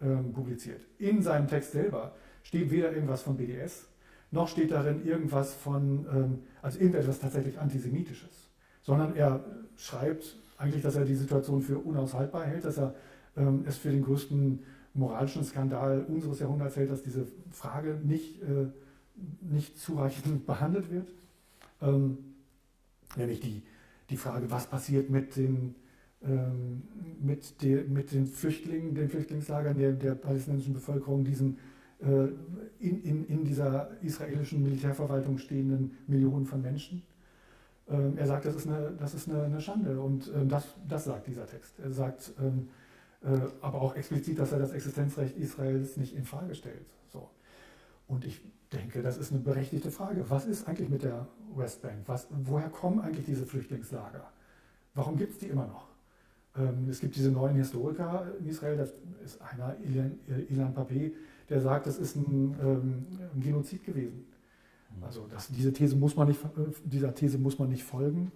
[0.00, 0.80] ähm, publiziert.
[0.98, 3.88] In seinem Text selber steht weder irgendwas von BDS,
[4.30, 8.41] noch steht darin irgendwas von, ähm, also irgendetwas tatsächlich Antisemitisches
[8.82, 9.44] sondern er
[9.76, 12.94] schreibt eigentlich, dass er die Situation für unaushaltbar hält, dass er
[13.36, 14.60] ähm, es für den größten
[14.94, 18.66] moralischen Skandal unseres Jahrhunderts hält, dass diese Frage nicht, äh,
[19.40, 21.08] nicht zureichend behandelt wird.
[21.80, 22.18] Ähm,
[23.16, 23.62] nämlich die,
[24.10, 25.74] die Frage, was passiert mit den,
[26.22, 26.82] ähm,
[27.20, 31.58] mit, de, mit den Flüchtlingen, den Flüchtlingslagern der, der palästinensischen Bevölkerung, diesen
[32.00, 32.28] äh,
[32.78, 37.02] in, in, in dieser israelischen Militärverwaltung stehenden Millionen von Menschen.
[37.92, 41.04] Ähm, er sagt, das ist eine, das ist eine, eine Schande und ähm, das, das
[41.04, 41.78] sagt dieser Text.
[41.78, 42.68] Er sagt, ähm,
[43.22, 46.86] äh, aber auch explizit, dass er das Existenzrecht Israels nicht in Frage stellt.
[47.12, 47.28] So.
[48.08, 48.40] Und ich
[48.72, 50.24] denke, das ist eine berechtigte Frage.
[50.28, 51.98] Was ist eigentlich mit der Westbank?
[52.06, 54.26] Was, woher kommen eigentlich diese Flüchtlingslager?
[54.94, 55.88] Warum gibt es die immer noch?
[56.90, 58.92] Es gibt diese neuen Historiker in Israel, das
[59.24, 61.12] ist einer, Ilan, äh, Ilan Papé,
[61.48, 64.26] der sagt, das ist ein, ein Genozid gewesen.
[65.00, 68.32] Also das, diese These muss man nicht, äh, dieser These muss man nicht folgen.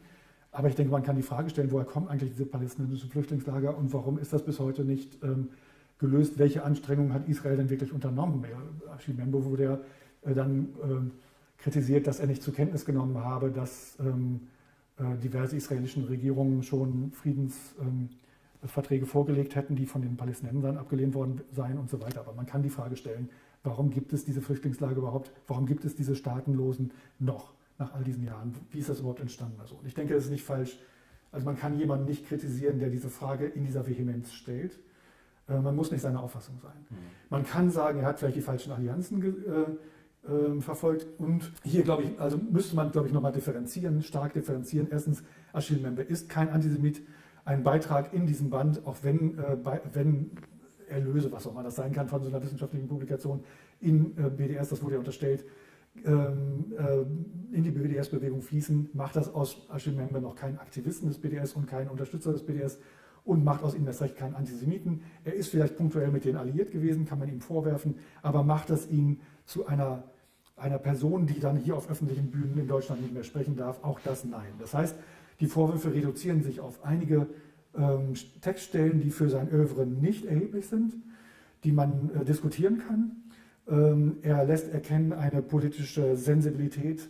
[0.53, 3.93] Aber ich denke, man kann die Frage stellen, woher kommen eigentlich diese palästinensischen Flüchtlingslager und
[3.93, 5.51] warum ist das bis heute nicht ähm,
[5.99, 6.39] gelöst?
[6.39, 8.45] Welche Anstrengungen hat Israel denn wirklich unternommen?
[8.95, 9.79] Achim Membo wurde ja
[10.23, 14.49] äh, dann äh, kritisiert, dass er nicht zur Kenntnis genommen habe, dass ähm,
[14.99, 21.43] äh, diverse israelischen Regierungen schon Friedensverträge ähm, vorgelegt hätten, die von den Palästinensern abgelehnt worden
[21.53, 22.21] seien und so weiter.
[22.21, 23.29] Aber man kann die Frage stellen,
[23.67, 25.33] warum gibt es diese Flüchtlingslage überhaupt?
[25.47, 27.57] Warum gibt es diese Staatenlosen noch?
[27.79, 28.55] nach all diesen Jahren?
[28.71, 29.61] Wie ist das überhaupt entstanden?
[29.61, 30.79] Also, und ich denke, das ist nicht falsch.
[31.33, 34.79] Also man kann jemanden nicht kritisieren, der diese Frage in dieser Vehemenz stellt.
[35.49, 36.87] Äh, man muss nicht seiner Auffassung sein.
[36.89, 36.97] Mhm.
[37.29, 41.07] Man kann sagen, er hat vielleicht die falschen Allianzen äh, äh, verfolgt.
[41.19, 44.89] Und hier, glaube ich, also müsste man, glaube ich, nochmal differenzieren, stark differenzieren.
[44.91, 47.03] Erstens, Achille Membe ist kein Antisemit.
[47.45, 50.31] Ein Beitrag in diesem Band, auch wenn, äh, bei, wenn
[50.89, 53.45] Erlöse, was auch immer das sein kann, von so einer wissenschaftlichen Publikation
[53.81, 55.45] in äh, BDS, das wurde ja unterstellt,
[56.05, 61.19] ähm, äh, in die BDS-Bewegung fließen, macht das aus Achille Member noch keinen Aktivisten des
[61.19, 62.79] BDS und keinen Unterstützer des BDS
[63.25, 65.03] und macht aus ihm das Recht keinen Antisemiten.
[65.25, 68.89] Er ist vielleicht punktuell mit denen alliiert gewesen, kann man ihm vorwerfen, aber macht das
[68.89, 70.05] ihn zu einer,
[70.57, 73.83] einer Person, die dann hier auf öffentlichen Bühnen in Deutschland nicht mehr sprechen darf?
[73.83, 74.53] Auch das nein.
[74.59, 74.97] Das heißt,
[75.41, 77.27] die Vorwürfe reduzieren sich auf einige
[77.79, 80.95] ähm, Textstellen, die für sein Övre nicht erheblich sind,
[81.65, 83.13] die man äh, diskutieren kann.
[83.69, 87.09] Ähm, er lässt erkennen eine politische Sensibilität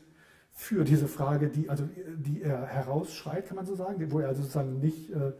[0.52, 1.84] für diese Frage, die, also,
[2.16, 5.32] die er herausschreit, kann man so sagen, wo er also sozusagen nicht äh,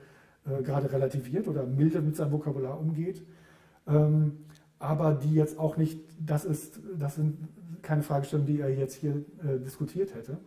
[0.46, 3.22] äh, gerade relativiert oder milde mit seinem Vokabular umgeht,
[3.88, 4.44] ähm,
[4.78, 7.38] aber die jetzt auch nicht, das, ist, das sind
[7.80, 10.38] keine Fragestellungen, die er jetzt hier äh, diskutiert hätte,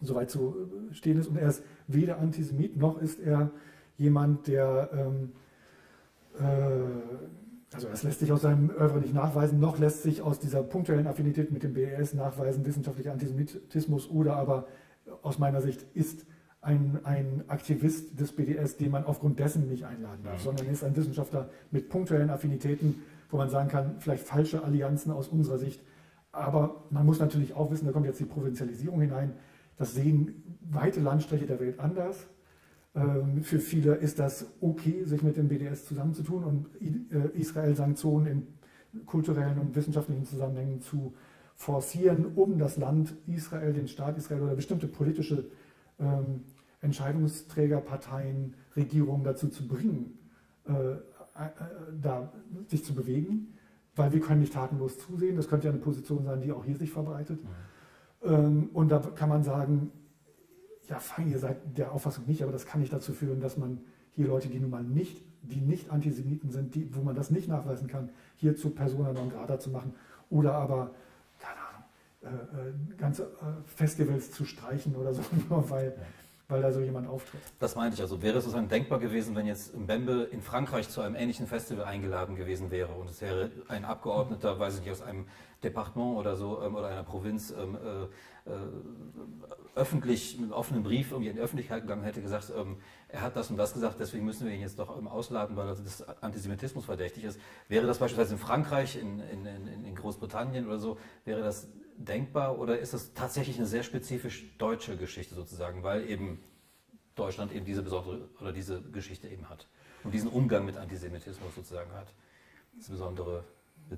[0.00, 0.56] soweit zu
[0.92, 1.28] stehen ist.
[1.28, 3.50] Und er ist weder Antisemit noch ist er
[3.96, 5.32] jemand, der ähm,
[6.38, 10.62] äh, also das lässt sich aus seinem Oeuvre nicht nachweisen, noch lässt sich aus dieser
[10.62, 14.66] punktuellen Affinität mit dem BES nachweisen, wissenschaftlicher Antisemitismus oder aber
[15.22, 16.26] aus meiner Sicht ist
[16.62, 20.44] ein, ein Aktivist des BDS, den man aufgrund dessen nicht einladen darf, mhm.
[20.44, 25.28] sondern ist ein Wissenschaftler mit punktuellen Affinitäten, wo man sagen kann, vielleicht falsche Allianzen aus
[25.28, 25.80] unserer Sicht.
[26.32, 29.32] Aber man muss natürlich auch wissen, da kommt jetzt die Provinzialisierung hinein,
[29.80, 32.28] das sehen weite Landstriche der Welt anders.
[32.94, 39.06] Ähm, für viele ist das okay, sich mit dem BDS zusammenzutun und äh, Israel-Sanktionen in
[39.06, 41.14] kulturellen und wissenschaftlichen Zusammenhängen zu
[41.54, 45.50] forcieren, um das Land Israel, den Staat Israel oder bestimmte politische
[45.98, 46.44] ähm,
[46.82, 50.18] Entscheidungsträgerparteien, Regierungen dazu zu bringen,
[50.68, 50.98] äh, äh,
[52.02, 52.30] da
[52.66, 53.54] sich zu bewegen,
[53.96, 55.36] weil wir können nicht tatenlos zusehen.
[55.36, 57.42] Das könnte ja eine Position sein, die auch hier sich verbreitet.
[57.42, 57.48] Mhm.
[58.22, 59.92] Ähm, und da kann man sagen,
[60.88, 63.80] ja fein, ihr seid der Auffassung nicht, aber das kann nicht dazu führen, dass man
[64.12, 67.48] hier Leute, die nun mal nicht, die nicht Antisemiten sind, die, wo man das nicht
[67.48, 69.94] nachweisen kann, hier zu Persona non grata zu machen
[70.28, 70.90] oder aber,
[71.38, 75.96] keine Ahnung, äh, äh ganze äh, Festivals zu streichen oder so, nur weil,
[76.50, 77.40] weil da so jemand auftritt.
[77.58, 78.00] Das meinte ich.
[78.02, 81.84] Also wäre es sozusagen denkbar gewesen, wenn jetzt Mbembe in Frankreich zu einem ähnlichen Festival
[81.84, 85.26] eingeladen gewesen wäre und es wäre ein Abgeordneter, weiß ich nicht, aus einem
[85.62, 88.54] Departement oder so ähm, oder einer Provinz ähm, äh, äh,
[89.74, 92.78] öffentlich mit einem offenen Brief irgendwie in die Öffentlichkeit gegangen hätte gesagt, ähm,
[93.08, 95.74] er hat das und das gesagt, deswegen müssen wir ihn jetzt doch ähm, ausladen, weil
[95.74, 97.38] des Antisemitismus verdächtig ist.
[97.68, 99.46] Wäre das beispielsweise in Frankreich, in, in,
[99.84, 101.68] in Großbritannien oder so, wäre das
[102.04, 106.40] denkbar oder ist das tatsächlich eine sehr spezifisch deutsche Geschichte sozusagen, weil eben
[107.14, 109.68] Deutschland eben diese besondere oder diese Geschichte eben hat
[110.04, 112.14] und diesen Umgang mit Antisemitismus sozusagen hat,
[112.76, 113.44] diese besondere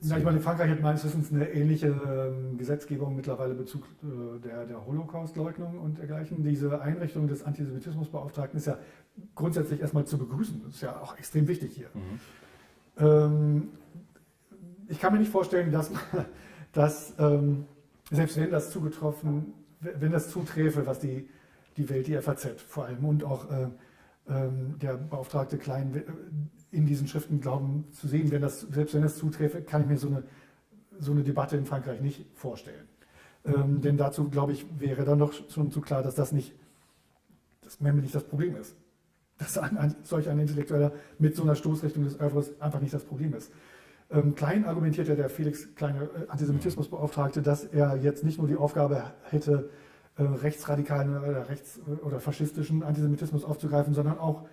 [0.01, 4.65] ja, ich meine, Frankreich hat meines Wissens eine ähnliche ähm, Gesetzgebung mittlerweile Bezug äh, der,
[4.65, 6.43] der Holocaust-Leugnung und dergleichen.
[6.43, 8.79] Diese Einrichtung des Antisemitismusbeauftragten ist ja
[9.35, 10.63] grundsätzlich erstmal zu begrüßen.
[10.65, 11.89] Das ist ja auch extrem wichtig hier.
[11.93, 12.21] Mhm.
[13.05, 13.69] Ähm,
[14.89, 15.91] ich kann mir nicht vorstellen, dass,
[16.73, 17.67] dass ähm,
[18.11, 21.29] selbst wenn das zugetroffen, wenn das zuträfe, was die,
[21.77, 23.69] die Welt, die FAZ vor allem und auch äh,
[24.29, 26.05] ähm, der Beauftragte Klein
[26.71, 28.31] in diesen Schriften glauben zu sehen.
[28.31, 30.23] Wenn das, selbst wenn das zuträfe, kann ich mir so eine,
[30.99, 32.89] so eine Debatte in Frankreich nicht vorstellen.
[33.45, 36.55] Ähm, denn dazu, glaube ich, wäre dann doch schon zu klar, dass das nicht,
[37.63, 38.77] das Membe nicht das Problem ist.
[39.39, 43.05] Dass ein, ein, solch ein Intellektueller mit so einer Stoßrichtung des Övres einfach nicht das
[43.05, 43.51] Problem ist.
[44.13, 48.57] Ähm, Klein argumentiert ja der Felix Kleine äh, Antisemitismusbeauftragte, dass er jetzt nicht nur die
[48.57, 49.71] Aufgabe hätte,
[50.17, 54.47] äh, rechtsradikalen oder rechts- oder faschistischen Antisemitismus aufzugreifen, sondern auch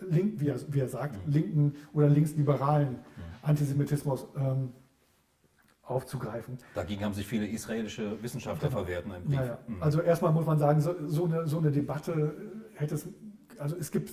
[0.00, 2.98] link, wie, er, wie er sagt, linken oder linksliberalen.
[3.42, 4.72] Antisemitismus ähm,
[5.82, 6.58] aufzugreifen.
[6.74, 8.80] Dagegen haben sich viele israelische Wissenschaftler genau.
[8.82, 9.36] verwehrt Brief.
[9.36, 9.58] Naja.
[9.66, 9.82] Mhm.
[9.82, 12.34] Also erstmal muss man sagen, so, so, eine, so eine Debatte
[12.74, 13.08] hätte es,
[13.58, 14.12] also es gibt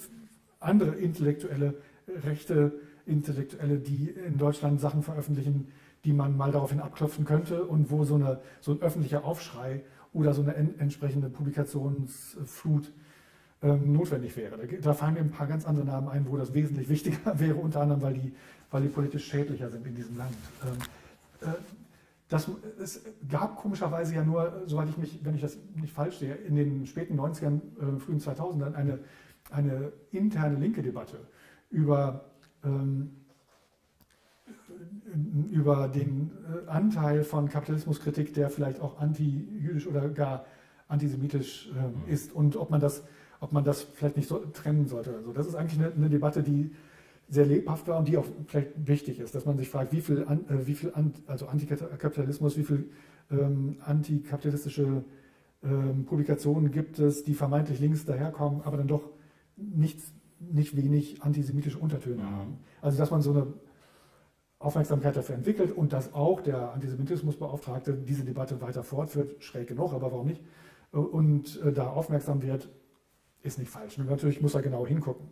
[0.59, 1.75] andere intellektuelle,
[2.23, 2.73] rechte
[3.09, 5.67] Intellektuelle, die in Deutschland Sachen veröffentlichen,
[6.05, 9.83] die man mal daraufhin abklopfen könnte und wo so, eine, so ein öffentlicher Aufschrei
[10.13, 12.91] oder so eine en entsprechende Publikationsflut
[13.61, 14.57] ähm, notwendig wäre.
[14.57, 17.55] Da, da, fallen mir ein paar ganz andere Namen ein, wo das wesentlich wichtiger wäre,
[17.55, 18.33] unter anderem, weil die,
[18.71, 20.33] weil die politisch schädlicher sind in diesem Land.
[20.63, 21.53] Ähm, äh,
[22.29, 22.47] das,
[22.79, 26.55] es gab komischerweise ja nur, soweit ich mich, wenn ich das nicht falsch sehe, in
[26.55, 28.99] den späten 90ern, äh, frühen 2000ern eine,
[29.49, 31.17] eine interne linke Debatte
[31.71, 32.28] über
[32.63, 33.11] ähm,
[35.51, 36.31] über den
[36.67, 40.45] äh, Anteil von Kapitalismuskritik, der vielleicht auch anti-jüdisch oder gar
[40.87, 41.69] antisemitisch
[42.07, 43.03] äh, ist und ob man das,
[43.39, 45.15] ob man das vielleicht nicht so trennen sollte.
[45.15, 46.71] Also das ist eigentlich eine, eine, Debatte, die
[47.29, 50.25] sehr lebhaft war und die auch vielleicht wichtig ist, dass man sich fragt, wie viel,
[50.25, 52.89] an, äh, wie viel an, also Antikapitalismus, wie viel
[53.31, 55.03] ähm, antikapitalistische
[55.63, 59.03] ähm, Publikationen gibt es, die vermeintlich links daherkommen, aber dann doch
[59.57, 59.99] nicht,
[60.39, 62.31] nicht wenig antisemitische Untertöne mhm.
[62.31, 62.59] haben.
[62.81, 63.53] Also dass man so eine
[64.59, 70.11] Aufmerksamkeit dafür entwickelt und dass auch der Antisemitismusbeauftragte diese Debatte weiter fortführt, schräg genug, aber
[70.11, 70.41] warum nicht,
[70.91, 72.69] und äh, da aufmerksam wird,
[73.41, 73.97] ist nicht falsch.
[73.97, 75.29] Und natürlich muss er genau hingucken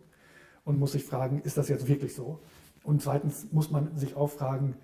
[0.64, 2.40] und muss sich fragen, ist das jetzt wirklich so?
[2.84, 4.76] Und zweitens muss man sich auch fragen,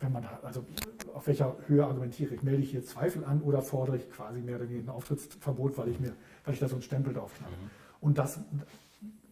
[0.00, 0.64] wenn man, also
[1.14, 2.42] auf welcher Höhe argumentiere ich?
[2.42, 5.88] Melde ich hier Zweifel an oder fordere ich quasi mehr oder weniger ein Auftrittsverbot, weil
[5.88, 6.12] ich, mir,
[6.44, 7.32] weil ich da so einen Stempel drauf?
[7.40, 7.70] Mhm.
[8.00, 8.40] Und das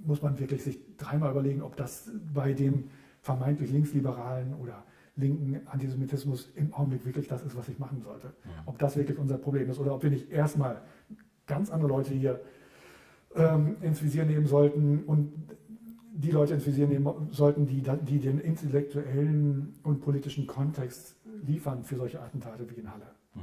[0.05, 2.85] muss man wirklich sich dreimal überlegen, ob das bei dem
[3.21, 4.85] vermeintlich linksliberalen oder
[5.17, 8.29] linken Antisemitismus im Augenblick wirklich das ist, was ich machen sollte.
[8.45, 8.63] Ja.
[8.67, 10.81] Ob das wirklich unser Problem ist oder ob wir nicht erstmal
[11.47, 12.41] ganz andere Leute hier
[13.35, 15.33] ähm, ins Visier nehmen sollten und
[16.13, 21.17] die Leute ins Visier nehmen sollten, die, die den intellektuellen und politischen Kontext
[21.47, 23.07] liefern für solche Attentate wie in Halle.
[23.35, 23.41] Mhm.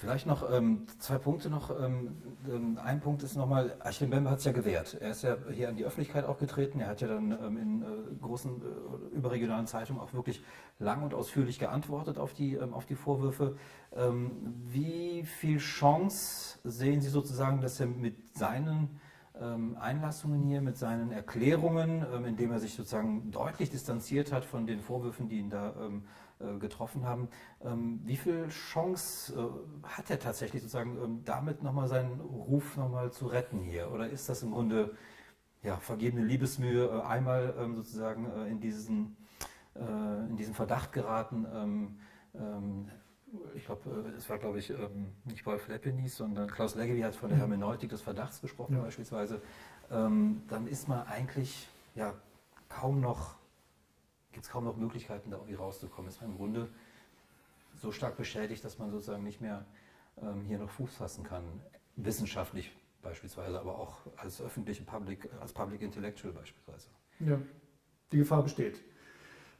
[0.00, 1.70] Vielleicht noch ähm, zwei Punkte noch.
[1.70, 4.96] Ähm, ähm ein Punkt ist nochmal, Achille Mbembe hat es ja gewährt.
[5.00, 6.78] Er ist ja hier an die Öffentlichkeit auch getreten.
[6.78, 7.86] Er hat ja dann ähm, in äh,
[8.22, 10.40] großen äh, überregionalen Zeitungen auch wirklich
[10.78, 13.56] lang und ausführlich geantwortet auf die, ähm, auf die Vorwürfe.
[13.92, 14.30] Ähm,
[14.68, 19.00] wie viel Chance sehen Sie sozusagen, dass er mit seinen
[19.78, 25.28] Einlassungen hier, mit seinen Erklärungen, indem er sich sozusagen deutlich distanziert hat von den Vorwürfen,
[25.28, 26.00] die ihn da äh,
[26.58, 27.28] getroffen haben.
[27.64, 33.12] Ähm, wie viel Chance äh, hat er tatsächlich sozusagen ähm, damit nochmal seinen Ruf nochmal
[33.12, 33.90] zu retten hier?
[33.90, 34.94] Oder ist das im Grunde
[35.62, 39.16] ja, vergebene Liebesmühe, äh, einmal ähm, sozusagen in, diesen,
[39.74, 41.98] in diesen Verdacht geraten?
[43.54, 44.72] ich glaube, es war, glaube ich,
[45.24, 47.42] nicht Wolf Leppenis, sondern Klaus Leggevi hat von der mhm.
[47.42, 48.82] Hermeneutik des Verdachts gesprochen ja.
[48.82, 49.40] beispielsweise.
[49.88, 52.14] dann ist man eigentlich ja,
[52.68, 53.37] kaum noch
[54.38, 56.08] gibt es kaum noch Möglichkeiten, da irgendwie rauszukommen.
[56.08, 56.68] Ist man im Grunde
[57.74, 59.64] so stark beschädigt, dass man sozusagen nicht mehr
[60.22, 61.42] ähm, hier noch Fuß fassen kann,
[61.96, 62.70] wissenschaftlich
[63.02, 66.86] beispielsweise, aber auch als öffentliche Public, als Public Intellectual beispielsweise.
[67.18, 67.40] Ja,
[68.12, 68.80] die Gefahr besteht.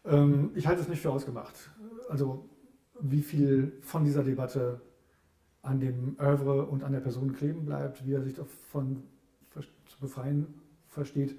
[0.04, 1.72] Ähm, ich halte es nicht für ausgemacht.
[2.08, 2.48] Also
[3.00, 4.80] wie viel von dieser Debatte
[5.62, 9.02] an dem Oeuvre und an der Person kleben bleibt, wie er sich davon
[9.50, 10.54] zu befreien
[10.86, 11.36] versteht,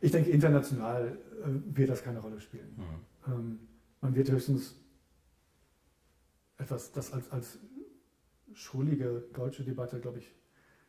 [0.00, 2.76] ich denke, international äh, wird das keine Rolle spielen.
[2.76, 3.32] Mhm.
[3.32, 3.58] Ähm,
[4.00, 4.76] man wird höchstens
[6.58, 7.58] etwas, das als, als
[8.54, 10.34] schrullige deutsche Debatte, glaube ich,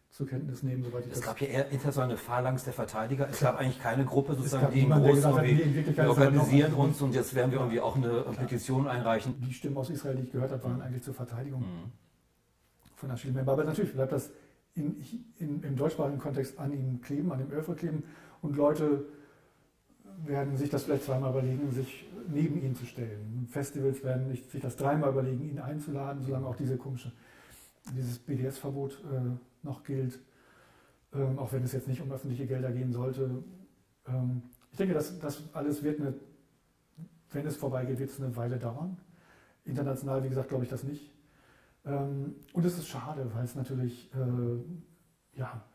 [0.09, 3.29] zur Kenntnis nehmen, soweit ich Es gab ja eher internationale Phalanx der Verteidiger.
[3.29, 7.33] Es gab eigentlich keine Gruppe, sozusagen, die niemand, groß hat, wir organisieren uns und jetzt
[7.33, 8.33] werden wir irgendwie auch eine Klar.
[8.35, 9.35] Petition einreichen.
[9.39, 10.81] Die Stimmen aus Israel, die ich gehört habe, waren mhm.
[10.81, 11.91] eigentlich zur Verteidigung mhm.
[12.95, 13.53] von Achille Member.
[13.53, 14.31] Aber natürlich bleibt das
[14.75, 15.01] in,
[15.37, 18.03] in, im deutschsprachigen Kontext an ihm kleben, an dem Öfer kleben
[18.41, 19.05] und Leute
[20.25, 23.47] werden sich das vielleicht zweimal überlegen, sich neben ihn zu stellen.
[23.49, 27.11] Festivals werden sich das dreimal überlegen, ihn einzuladen, solange auch diese komische,
[27.95, 30.19] dieses BDS-Verbot äh, noch gilt,
[31.13, 33.43] ähm, auch wenn es jetzt nicht um öffentliche Gelder gehen sollte.
[34.07, 36.13] Ähm, ich denke, dass das alles wird eine,
[37.31, 38.97] wenn es vorbeigeht, wird es eine Weile dauern.
[39.65, 41.11] International, wie gesagt, glaube ich das nicht.
[41.85, 45.65] Ähm, und es ist schade, weil es natürlich, äh, ja,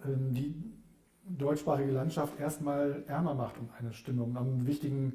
[0.00, 0.54] äh, die,
[1.24, 5.14] deutschsprachige Landschaft erstmal ärmer macht um eine Stimme, um, einen wichtigen,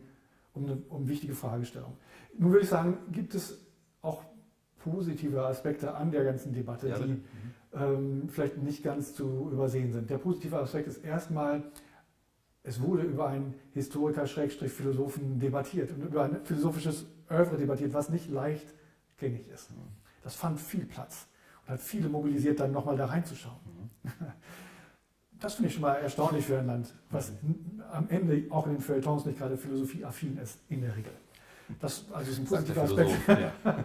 [0.53, 1.97] um, eine, um wichtige Fragestellungen.
[2.38, 3.66] Nun würde ich sagen, gibt es
[4.01, 4.24] auch
[4.78, 7.22] positive Aspekte an der ganzen Debatte, ja, die
[7.74, 10.10] ähm, vielleicht nicht ganz zu übersehen sind.
[10.10, 11.64] Der positive Aspekt ist erstmal,
[12.64, 18.74] es wurde über einen Historiker-Philosophen debattiert und über ein philosophisches Oeuvre debattiert, was nicht leicht
[19.18, 19.72] gängig ist.
[19.72, 19.82] Mhm.
[20.24, 21.28] Das fand viel Platz
[21.64, 23.60] und hat viele mobilisiert, dann nochmal da reinzuschauen.
[24.03, 24.12] Mhm.
[25.39, 27.31] das finde ich schon mal erstaunlich für ein Land, was
[27.91, 31.11] am Ende auch in den Feuilletons nicht gerade philosophieaffin ist, in der Regel.
[31.81, 33.11] Das, also ist ein positiver Aspekt.
[33.27, 33.51] Ja.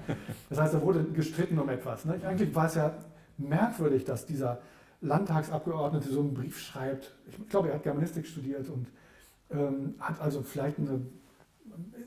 [0.49, 2.05] Das heißt, da wurde gestritten um etwas.
[2.05, 2.21] Ne?
[2.25, 2.95] Eigentlich war es ja
[3.39, 4.61] merkwürdig, dass dieser
[5.01, 7.15] Landtagsabgeordnete so einen Brief schreibt.
[7.27, 8.87] Ich glaube, er hat Germanistik studiert und
[9.51, 11.01] ähm, hat also vielleicht eine,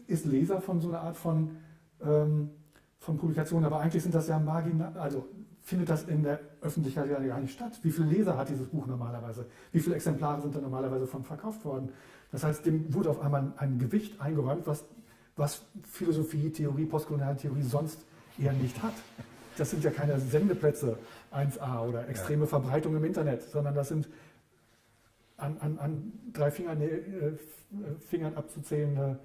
[0.07, 1.57] ist Leser von so einer Art von,
[2.01, 2.51] ähm,
[2.99, 5.27] von Publikationen, aber eigentlich sind das ja marginal, also
[5.65, 7.79] findet das in der Öffentlichkeit ja gar nicht statt.
[7.81, 9.47] Wie viele Leser hat dieses Buch normalerweise?
[9.71, 11.89] Wie viele Exemplare sind da normalerweise von verkauft worden?
[12.31, 14.85] Das heißt, dem wurde auf einmal ein Gewicht eingeräumt, was,
[15.35, 18.05] was Philosophie, Theorie, postkoloniale Theorie sonst
[18.37, 18.93] eher nicht hat.
[19.57, 20.99] Das sind ja keine Sendeplätze
[21.33, 22.47] 1a oder extreme ja.
[22.47, 24.07] Verbreitung im Internet, sondern das sind
[25.37, 26.99] an, an, an drei Fingern, äh,
[28.07, 29.17] Fingern abzuzählende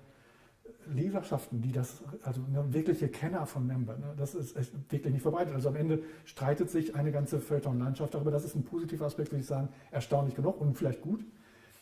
[0.92, 4.56] Leserschaften, die das, also eine wirkliche Kenner von Member, ne, das ist
[4.90, 5.54] wirklich nicht verbreitet.
[5.54, 8.30] Also am Ende streitet sich eine ganze Feuilleton-Landschaft darüber.
[8.30, 11.24] Das ist ein positiver Aspekt, würde ich sagen, erstaunlich genug und vielleicht gut.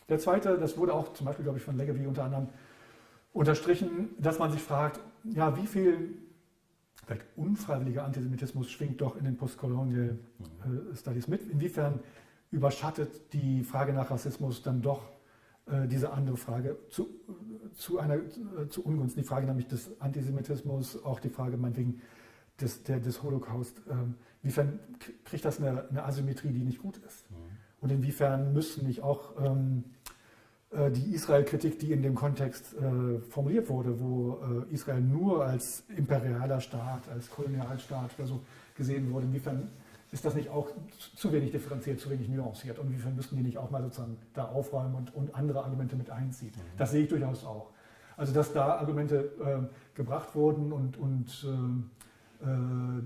[0.09, 2.49] Der zweite, das wurde auch zum Beispiel, glaube ich, von Leggevi unter anderem
[3.33, 6.15] unterstrichen, dass man sich fragt, ja, wie viel
[7.05, 10.17] vielleicht unfreiwilliger Antisemitismus schwingt doch in den Postcolonial
[10.91, 11.49] äh, Studies mit.
[11.49, 11.99] Inwiefern
[12.51, 15.01] überschattet die Frage nach Rassismus dann doch
[15.87, 17.09] diese andere Frage zu,
[17.73, 18.17] zu, einer,
[18.69, 22.01] zu Ungunsten, die Frage nämlich des Antisemitismus, auch die Frage meinetwegen
[22.61, 23.81] des, der, des Holocaust.
[23.89, 24.79] Ähm, inwiefern
[25.25, 27.29] kriegt das eine, eine, Asymmetrie, die nicht gut ist?
[27.29, 27.35] Mhm.
[27.81, 29.83] Und inwiefern müssen nicht auch ähm,
[30.71, 35.83] äh, die Israel-Kritik, die in dem Kontext äh, formuliert wurde, wo äh, Israel nur als
[35.95, 38.41] imperialer Staat, als Kolonialstaat oder so
[38.75, 39.69] gesehen wurde, inwiefern
[40.11, 40.69] ist das nicht auch
[41.15, 42.79] zu wenig differenziert, zu wenig nuanciert?
[42.79, 46.09] Und inwiefern müssten die nicht auch mal sozusagen da aufräumen und, und andere Argumente mit
[46.09, 46.51] einziehen?
[46.55, 46.77] Mhm.
[46.77, 47.71] Das sehe ich durchaus auch.
[48.17, 51.47] Also, dass da Argumente äh, gebracht wurden und, und
[52.43, 53.01] äh, äh,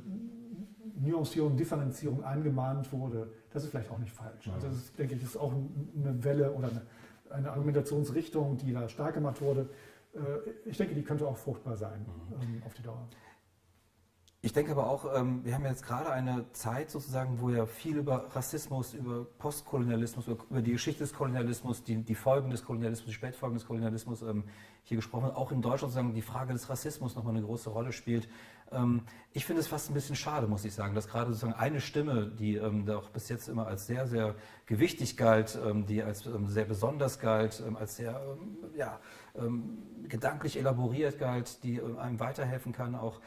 [1.05, 4.49] Nuancierung, Differenzierung angemahnt wurde, das ist vielleicht auch nicht falsch.
[4.53, 6.81] Also, das ist, denke ich, ist auch eine Welle oder eine,
[7.29, 9.69] eine Argumentationsrichtung, die da stark gemacht wurde.
[10.15, 10.19] Äh,
[10.69, 12.41] ich denke, die könnte auch fruchtbar sein mhm.
[12.41, 13.07] ähm, auf die Dauer.
[14.45, 17.95] Ich denke aber auch, ähm, wir haben jetzt gerade eine Zeit sozusagen, wo ja viel
[17.95, 23.13] über Rassismus, über Postkolonialismus, über die Geschichte des Kolonialismus, die, die Folgen des Kolonialismus, die
[23.13, 24.43] Spätfolgen des Kolonialismus ähm,
[24.83, 25.37] hier gesprochen wird.
[25.37, 28.27] Auch in Deutschland sozusagen die Frage des Rassismus nochmal eine große Rolle spielt.
[28.73, 31.79] Ähm, ich finde es fast ein bisschen schade, muss ich sagen, dass gerade sozusagen eine
[31.79, 34.35] Stimme, die doch bis jetzt immer als sehr, sehr
[34.65, 38.21] gewichtig galt, die als sehr besonders galt, als sehr
[38.75, 38.99] ja,
[40.07, 43.21] gedanklich elaboriert galt, die einem weiterhelfen kann, auch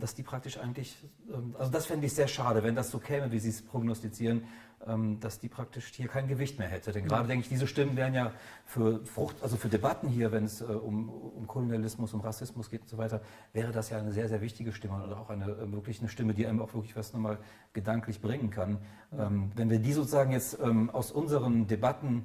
[0.00, 0.96] dass die praktisch eigentlich,
[1.32, 4.44] ähm, also das fände ich sehr schade, wenn das so käme, wie Sie es prognostizieren,
[4.86, 6.92] ähm, dass die praktisch hier kein Gewicht mehr hätte.
[6.92, 7.28] Denn gerade ja.
[7.28, 8.32] denke ich, diese Stimmen wären ja
[8.64, 12.82] für Frucht, also für Debatten hier, wenn es äh, um, um Kolonialismus, um Rassismus geht
[12.82, 13.20] und so weiter,
[13.52, 16.34] wäre das ja eine sehr, sehr wichtige Stimme oder auch eine äh, wirklich eine Stimme,
[16.34, 17.38] die einem auch wirklich was nochmal
[17.72, 18.78] gedanklich bringen kann.
[19.12, 19.30] Ja.
[19.54, 22.24] Wenn wir die sozusagen jetzt aus unseren Debatten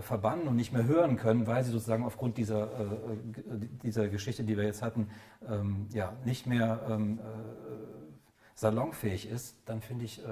[0.00, 4.44] verbannen und nicht mehr hören können, weil sie sozusagen aufgrund dieser, äh, äh, dieser Geschichte,
[4.44, 5.08] die wir jetzt hatten,
[5.48, 7.18] ähm, ja, nicht mehr ähm,
[8.54, 10.22] salonfähig ist, dann finde ich,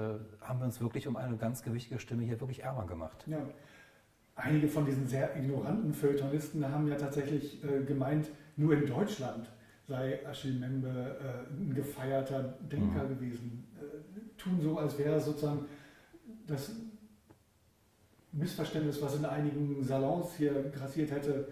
[0.41, 3.25] haben wir uns wirklich um eine ganz gewichtige Stimme hier wirklich ärmer gemacht.
[3.25, 3.39] Ja.
[4.35, 9.49] Einige von diesen sehr ignoranten Feuilletonisten haben ja tatsächlich gemeint, nur in Deutschland
[9.87, 11.17] sei Achille Membe
[11.49, 13.09] ein gefeierter Denker mhm.
[13.09, 13.67] gewesen.
[14.37, 15.65] tun so, als wäre sozusagen
[16.45, 16.71] das
[18.31, 21.47] Missverständnis, was in einigen Salons hier grassiert hätte,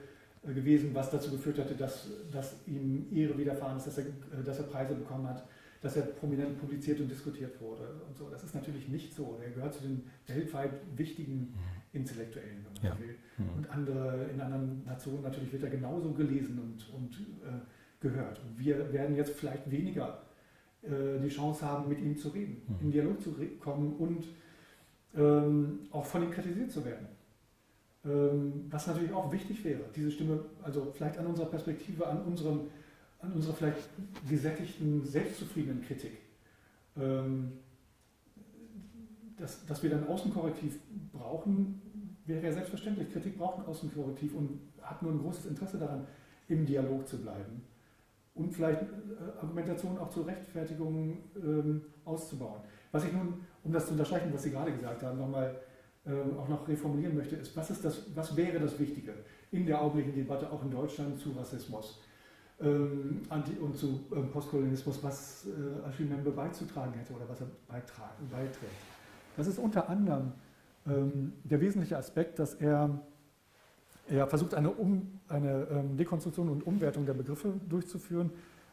[0.47, 4.43] äh, gewesen, was dazu geführt hätte, dass, dass ihm Ehre widerfahren ist, dass er, äh,
[4.45, 5.45] dass er Preise bekommen hat,
[5.81, 8.29] dass er prominent publiziert und diskutiert wurde und so.
[8.29, 9.39] Das ist natürlich nicht so.
[9.43, 11.53] Er gehört zu den weltweit wichtigen.
[11.93, 12.99] Intellektuellen, wenn man ja.
[12.99, 13.15] will.
[13.37, 13.57] Mhm.
[13.57, 17.59] Und andere, in anderen Nationen natürlich wird er genauso gelesen und, und äh,
[17.99, 18.39] gehört.
[18.43, 20.21] Und wir werden jetzt vielleicht weniger
[20.83, 22.75] äh, die Chance haben, mit ihm zu reden, mhm.
[22.81, 24.25] in Dialog zu kommen und
[25.17, 27.07] ähm, auch von ihm kritisiert zu werden.
[28.05, 32.61] Ähm, was natürlich auch wichtig wäre, diese Stimme, also vielleicht an unserer Perspektive, an, unserem,
[33.19, 33.89] an unserer vielleicht
[34.29, 36.17] gesättigten, selbstzufriedenen Kritik.
[36.95, 37.53] Ähm,
[39.37, 40.79] dass, dass wir dann Außenkorrektiv
[41.13, 41.81] brauchen,
[42.25, 43.11] wäre ja selbstverständlich.
[43.11, 46.07] Kritik braucht ein Außenkorrektiv und hat nur ein großes Interesse daran,
[46.47, 47.61] im Dialog zu bleiben.
[48.35, 48.85] Und vielleicht äh,
[49.41, 52.61] Argumentationen auch zur Rechtfertigung ähm, auszubauen.
[52.91, 55.55] Was ich nun um das zu unterstreichen, was Sie gerade gesagt haben, nochmal
[56.05, 59.13] ähm, auch noch reformulieren möchte, ist, was, ist das, was wäre das Wichtige
[59.51, 62.01] in der augenblicklichen Debatte auch in Deutschland zu Rassismus
[62.61, 68.29] ähm, und zu ähm, Postkolonialismus, was äh, Achille Membe beizutragen hätte oder was er beitragen,
[68.31, 68.71] beiträgt.
[69.35, 70.31] Das ist unter anderem
[70.87, 73.01] ähm, der wesentliche Aspekt, dass er,
[74.07, 78.31] er versucht, eine, um, eine ähm, Dekonstruktion und Umwertung der Begriffe durchzuführen,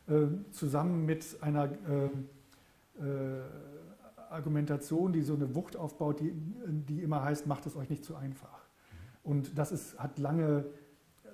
[0.09, 3.41] äh, zusammen mit einer äh, äh
[4.35, 6.33] Argumentation, die so eine Wucht aufbaut, die,
[6.67, 8.65] die immer heißt, macht es euch nicht zu einfach.
[9.23, 10.67] Und das ist, hat lange,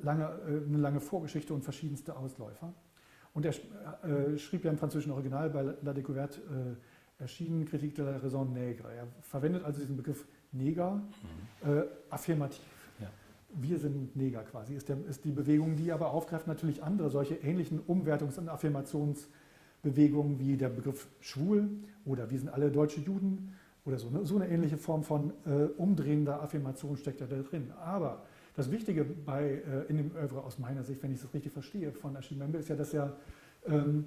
[0.00, 2.72] lange, äh, eine lange Vorgeschichte und verschiedenste Ausläufer.
[3.34, 3.54] Und er
[4.04, 8.52] äh, schrieb ja im französischen Original bei La Découverte äh, erschienen Kritik de la Raison
[8.52, 8.90] Nègre.
[8.92, 11.02] Er verwendet also diesen Begriff Neger
[11.62, 11.70] mhm.
[11.70, 12.64] äh, affirmativ.
[13.00, 13.08] Ja.
[13.54, 17.34] Wir sind Neger quasi, ist, der, ist die Bewegung, die aber aufgreift natürlich andere solche
[17.36, 18.48] ähnlichen Umwertungs- und
[19.80, 21.68] Affirmationsbewegungen wie der Begriff schwul
[22.04, 23.54] oder wir sind alle deutsche Juden
[23.84, 24.10] oder so.
[24.10, 24.24] Ne?
[24.24, 27.72] So eine ähnliche Form von äh, umdrehender Affirmation steckt da drin.
[27.82, 28.22] Aber
[28.56, 31.92] das Wichtige bei, äh, in dem Oeuvre aus meiner Sicht, wenn ich das richtig verstehe,
[31.92, 33.16] von Achille Membe, ist ja, dass er
[33.66, 34.04] ähm,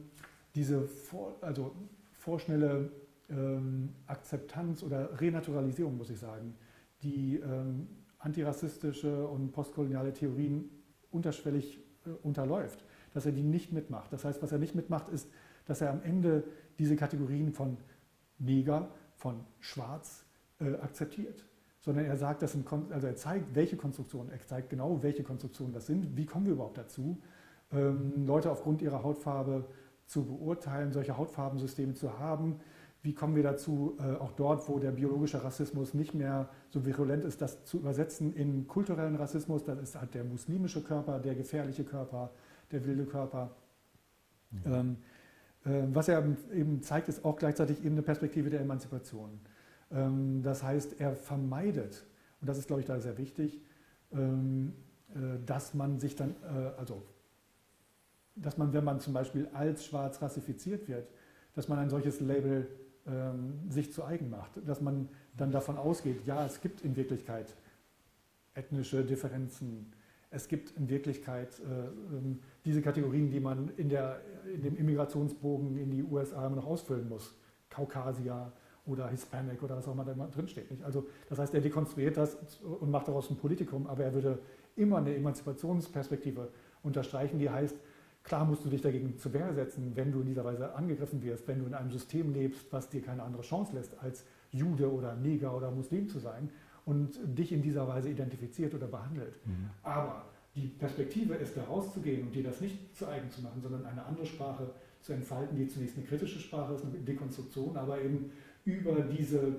[0.56, 1.72] diese vor, also
[2.14, 2.92] vorschnelle
[3.30, 6.56] ähm, Akzeptanz oder Renaturalisierung, muss ich sagen,
[7.02, 7.88] die ähm,
[8.20, 10.70] antirassistische und postkoloniale Theorien
[11.12, 14.14] unterschwellig äh, unterläuft, dass er die nicht mitmacht.
[14.14, 15.28] Das heißt, was er nicht mitmacht, ist,
[15.66, 16.44] dass er am Ende
[16.80, 17.78] diese Kategorien von
[18.40, 20.26] Neger, von Schwarz
[20.60, 21.46] äh, akzeptiert.
[21.82, 25.74] Sondern er sagt, das sind, also er zeigt, welche Konstruktionen, er zeigt genau, welche Konstruktionen
[25.74, 27.22] das sind, wie kommen wir überhaupt dazu,
[27.72, 29.66] ähm, Leute aufgrund ihrer Hautfarbe
[30.06, 32.60] zu beurteilen, solche Hautfarbensysteme zu haben,
[33.04, 37.26] wie kommen wir dazu, äh, auch dort, wo der biologische Rassismus nicht mehr so virulent
[37.26, 39.66] ist, das zu übersetzen in kulturellen Rassismus?
[39.66, 42.32] Das ist halt der muslimische Körper, der gefährliche Körper,
[42.72, 43.52] der wilde Körper.
[44.52, 44.62] Mhm.
[44.66, 45.13] Ähm, äh,
[45.66, 49.40] was er eben zeigt, ist auch gleichzeitig eben eine Perspektive der Emanzipation.
[49.92, 52.06] Ähm, das heißt, er vermeidet,
[52.42, 53.62] und das ist, glaube ich, da sehr wichtig,
[54.12, 54.74] ähm,
[55.14, 57.04] äh, dass man sich dann, äh, also,
[58.36, 61.08] dass man, wenn man zum Beispiel als schwarz rassifiziert wird,
[61.56, 62.68] dass man ein solches Label
[63.06, 64.52] ähm, sich zu eigen macht.
[64.66, 67.56] Dass man dann davon ausgeht, ja, es gibt in Wirklichkeit
[68.56, 69.94] ethnische Differenzen.
[70.32, 74.22] Es gibt in Wirklichkeit äh, ähm, diese Kategorien, die man in, der,
[74.54, 77.36] in dem Immigrationsbogen in die USA immer noch ausfüllen muss.
[77.70, 78.52] Kaukasier
[78.86, 80.70] oder Hispanic oder was auch immer da drinsteht.
[80.70, 80.84] Nicht?
[80.84, 84.40] Also das heißt, er dekonstruiert das und macht daraus ein Politikum, aber er würde
[84.76, 86.50] immer eine Emanzipationsperspektive
[86.84, 87.76] unterstreichen, die heißt,
[88.24, 91.46] Klar musst du dich dagegen zur Wehr setzen, wenn du in dieser Weise angegriffen wirst,
[91.48, 95.16] wenn du in einem System lebst, was dir keine andere Chance lässt, als Jude oder
[95.16, 96.50] Neger oder Muslim zu sein
[96.86, 99.36] und dich in dieser Weise identifiziert oder behandelt.
[99.46, 99.70] Mhm.
[99.84, 100.26] Aber
[100.56, 104.06] die Perspektive ist, da rauszugehen und dir das nicht zu eigen zu machen, sondern eine
[104.06, 104.70] andere Sprache
[105.02, 108.32] zu entfalten, die zunächst eine kritische Sprache ist, eine Dekonstruktion, aber eben
[108.66, 109.56] über diese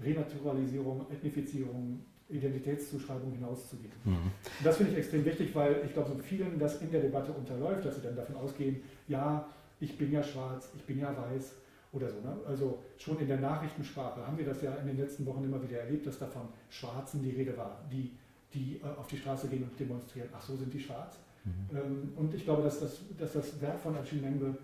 [0.00, 3.92] Renaturalisierung, Ethnifizierung, Identitätszuschreibung hinauszugehen.
[4.04, 4.30] Mhm.
[4.62, 7.84] das finde ich extrem wichtig, weil ich glaube, so vielen das in der Debatte unterläuft,
[7.84, 9.48] dass sie dann davon ausgehen, ja,
[9.80, 11.54] ich bin ja schwarz, ich bin ja weiß
[11.92, 12.20] oder so.
[12.20, 12.36] Ne?
[12.46, 15.80] Also schon in der Nachrichtensprache haben wir das ja in den letzten Wochen immer wieder
[15.80, 18.12] erlebt, dass da von Schwarzen die Rede war, die,
[18.54, 21.18] die äh, auf die Straße gehen und demonstrieren, ach so sind die schwarz.
[21.44, 21.76] Mhm.
[21.76, 24.58] Ähm, und ich glaube, dass das, dass das Werk von Achille Mengbe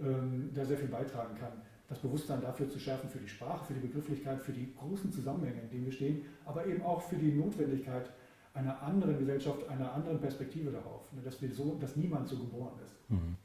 [0.00, 1.52] ähm, da sehr viel beitragen kann
[1.88, 5.60] das Bewusstsein dafür zu schärfen, für die Sprache, für die Begrifflichkeit, für die großen Zusammenhänge,
[5.62, 8.10] in denen wir stehen, aber eben auch für die Notwendigkeit
[8.54, 12.72] einer anderen Gesellschaft, einer anderen Perspektive darauf, ne, dass, wir so, dass niemand so geboren
[12.84, 12.94] ist.
[13.10, 13.36] Mhm.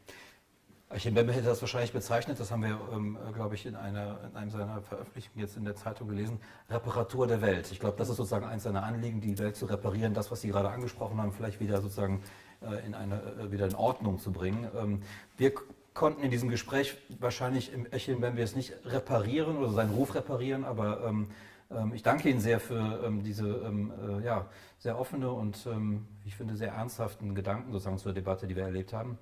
[0.94, 4.36] Achim Bembe hätte das wahrscheinlich bezeichnet, das haben wir, ähm, glaube ich, in, einer, in
[4.36, 6.40] einem seiner Veröffentlichungen jetzt in der Zeitung gelesen,
[6.70, 7.72] Reparatur der Welt.
[7.72, 10.50] Ich glaube, das ist sozusagen eins seiner Anliegen, die Welt zu reparieren, das, was Sie
[10.50, 12.22] gerade angesprochen haben, vielleicht wieder sozusagen
[12.62, 14.68] äh, in eine, äh, wieder in Ordnung zu bringen.
[14.78, 15.02] Ähm,
[15.38, 15.54] wir
[15.94, 20.66] konnten in diesem Gespräch wahrscheinlich im Echeln wir es nicht reparieren oder seinen Ruf reparieren,
[20.66, 21.28] aber ähm,
[21.70, 24.46] ähm, ich danke Ihnen sehr für ähm, diese ähm, äh, ja,
[24.78, 28.92] sehr offene und ähm, ich finde sehr ernsthaften Gedanken sozusagen zur Debatte, die wir erlebt
[28.92, 29.18] haben.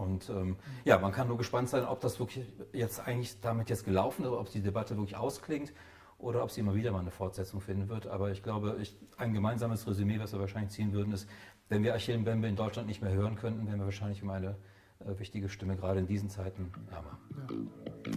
[0.00, 3.84] Und ähm, ja, man kann nur gespannt sein, ob das wirklich jetzt eigentlich damit jetzt
[3.84, 5.74] gelaufen ist, ob die Debatte wirklich ausklingt
[6.16, 8.06] oder ob sie immer wieder mal eine Fortsetzung finden wird.
[8.06, 11.28] Aber ich glaube, ich, ein gemeinsames Resümee, was wir wahrscheinlich ziehen würden, ist,
[11.68, 14.56] wenn wir Achille Mbembe in Deutschland nicht mehr hören könnten, wären wir wahrscheinlich um eine
[15.00, 16.72] äh, wichtige Stimme, gerade in diesen Zeiten.
[16.90, 17.04] Ja.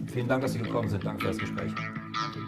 [0.06, 1.04] Vielen Dank, dass Sie gekommen sind.
[1.04, 1.72] Danke für das Gespräch.
[1.74, 2.44] Danke.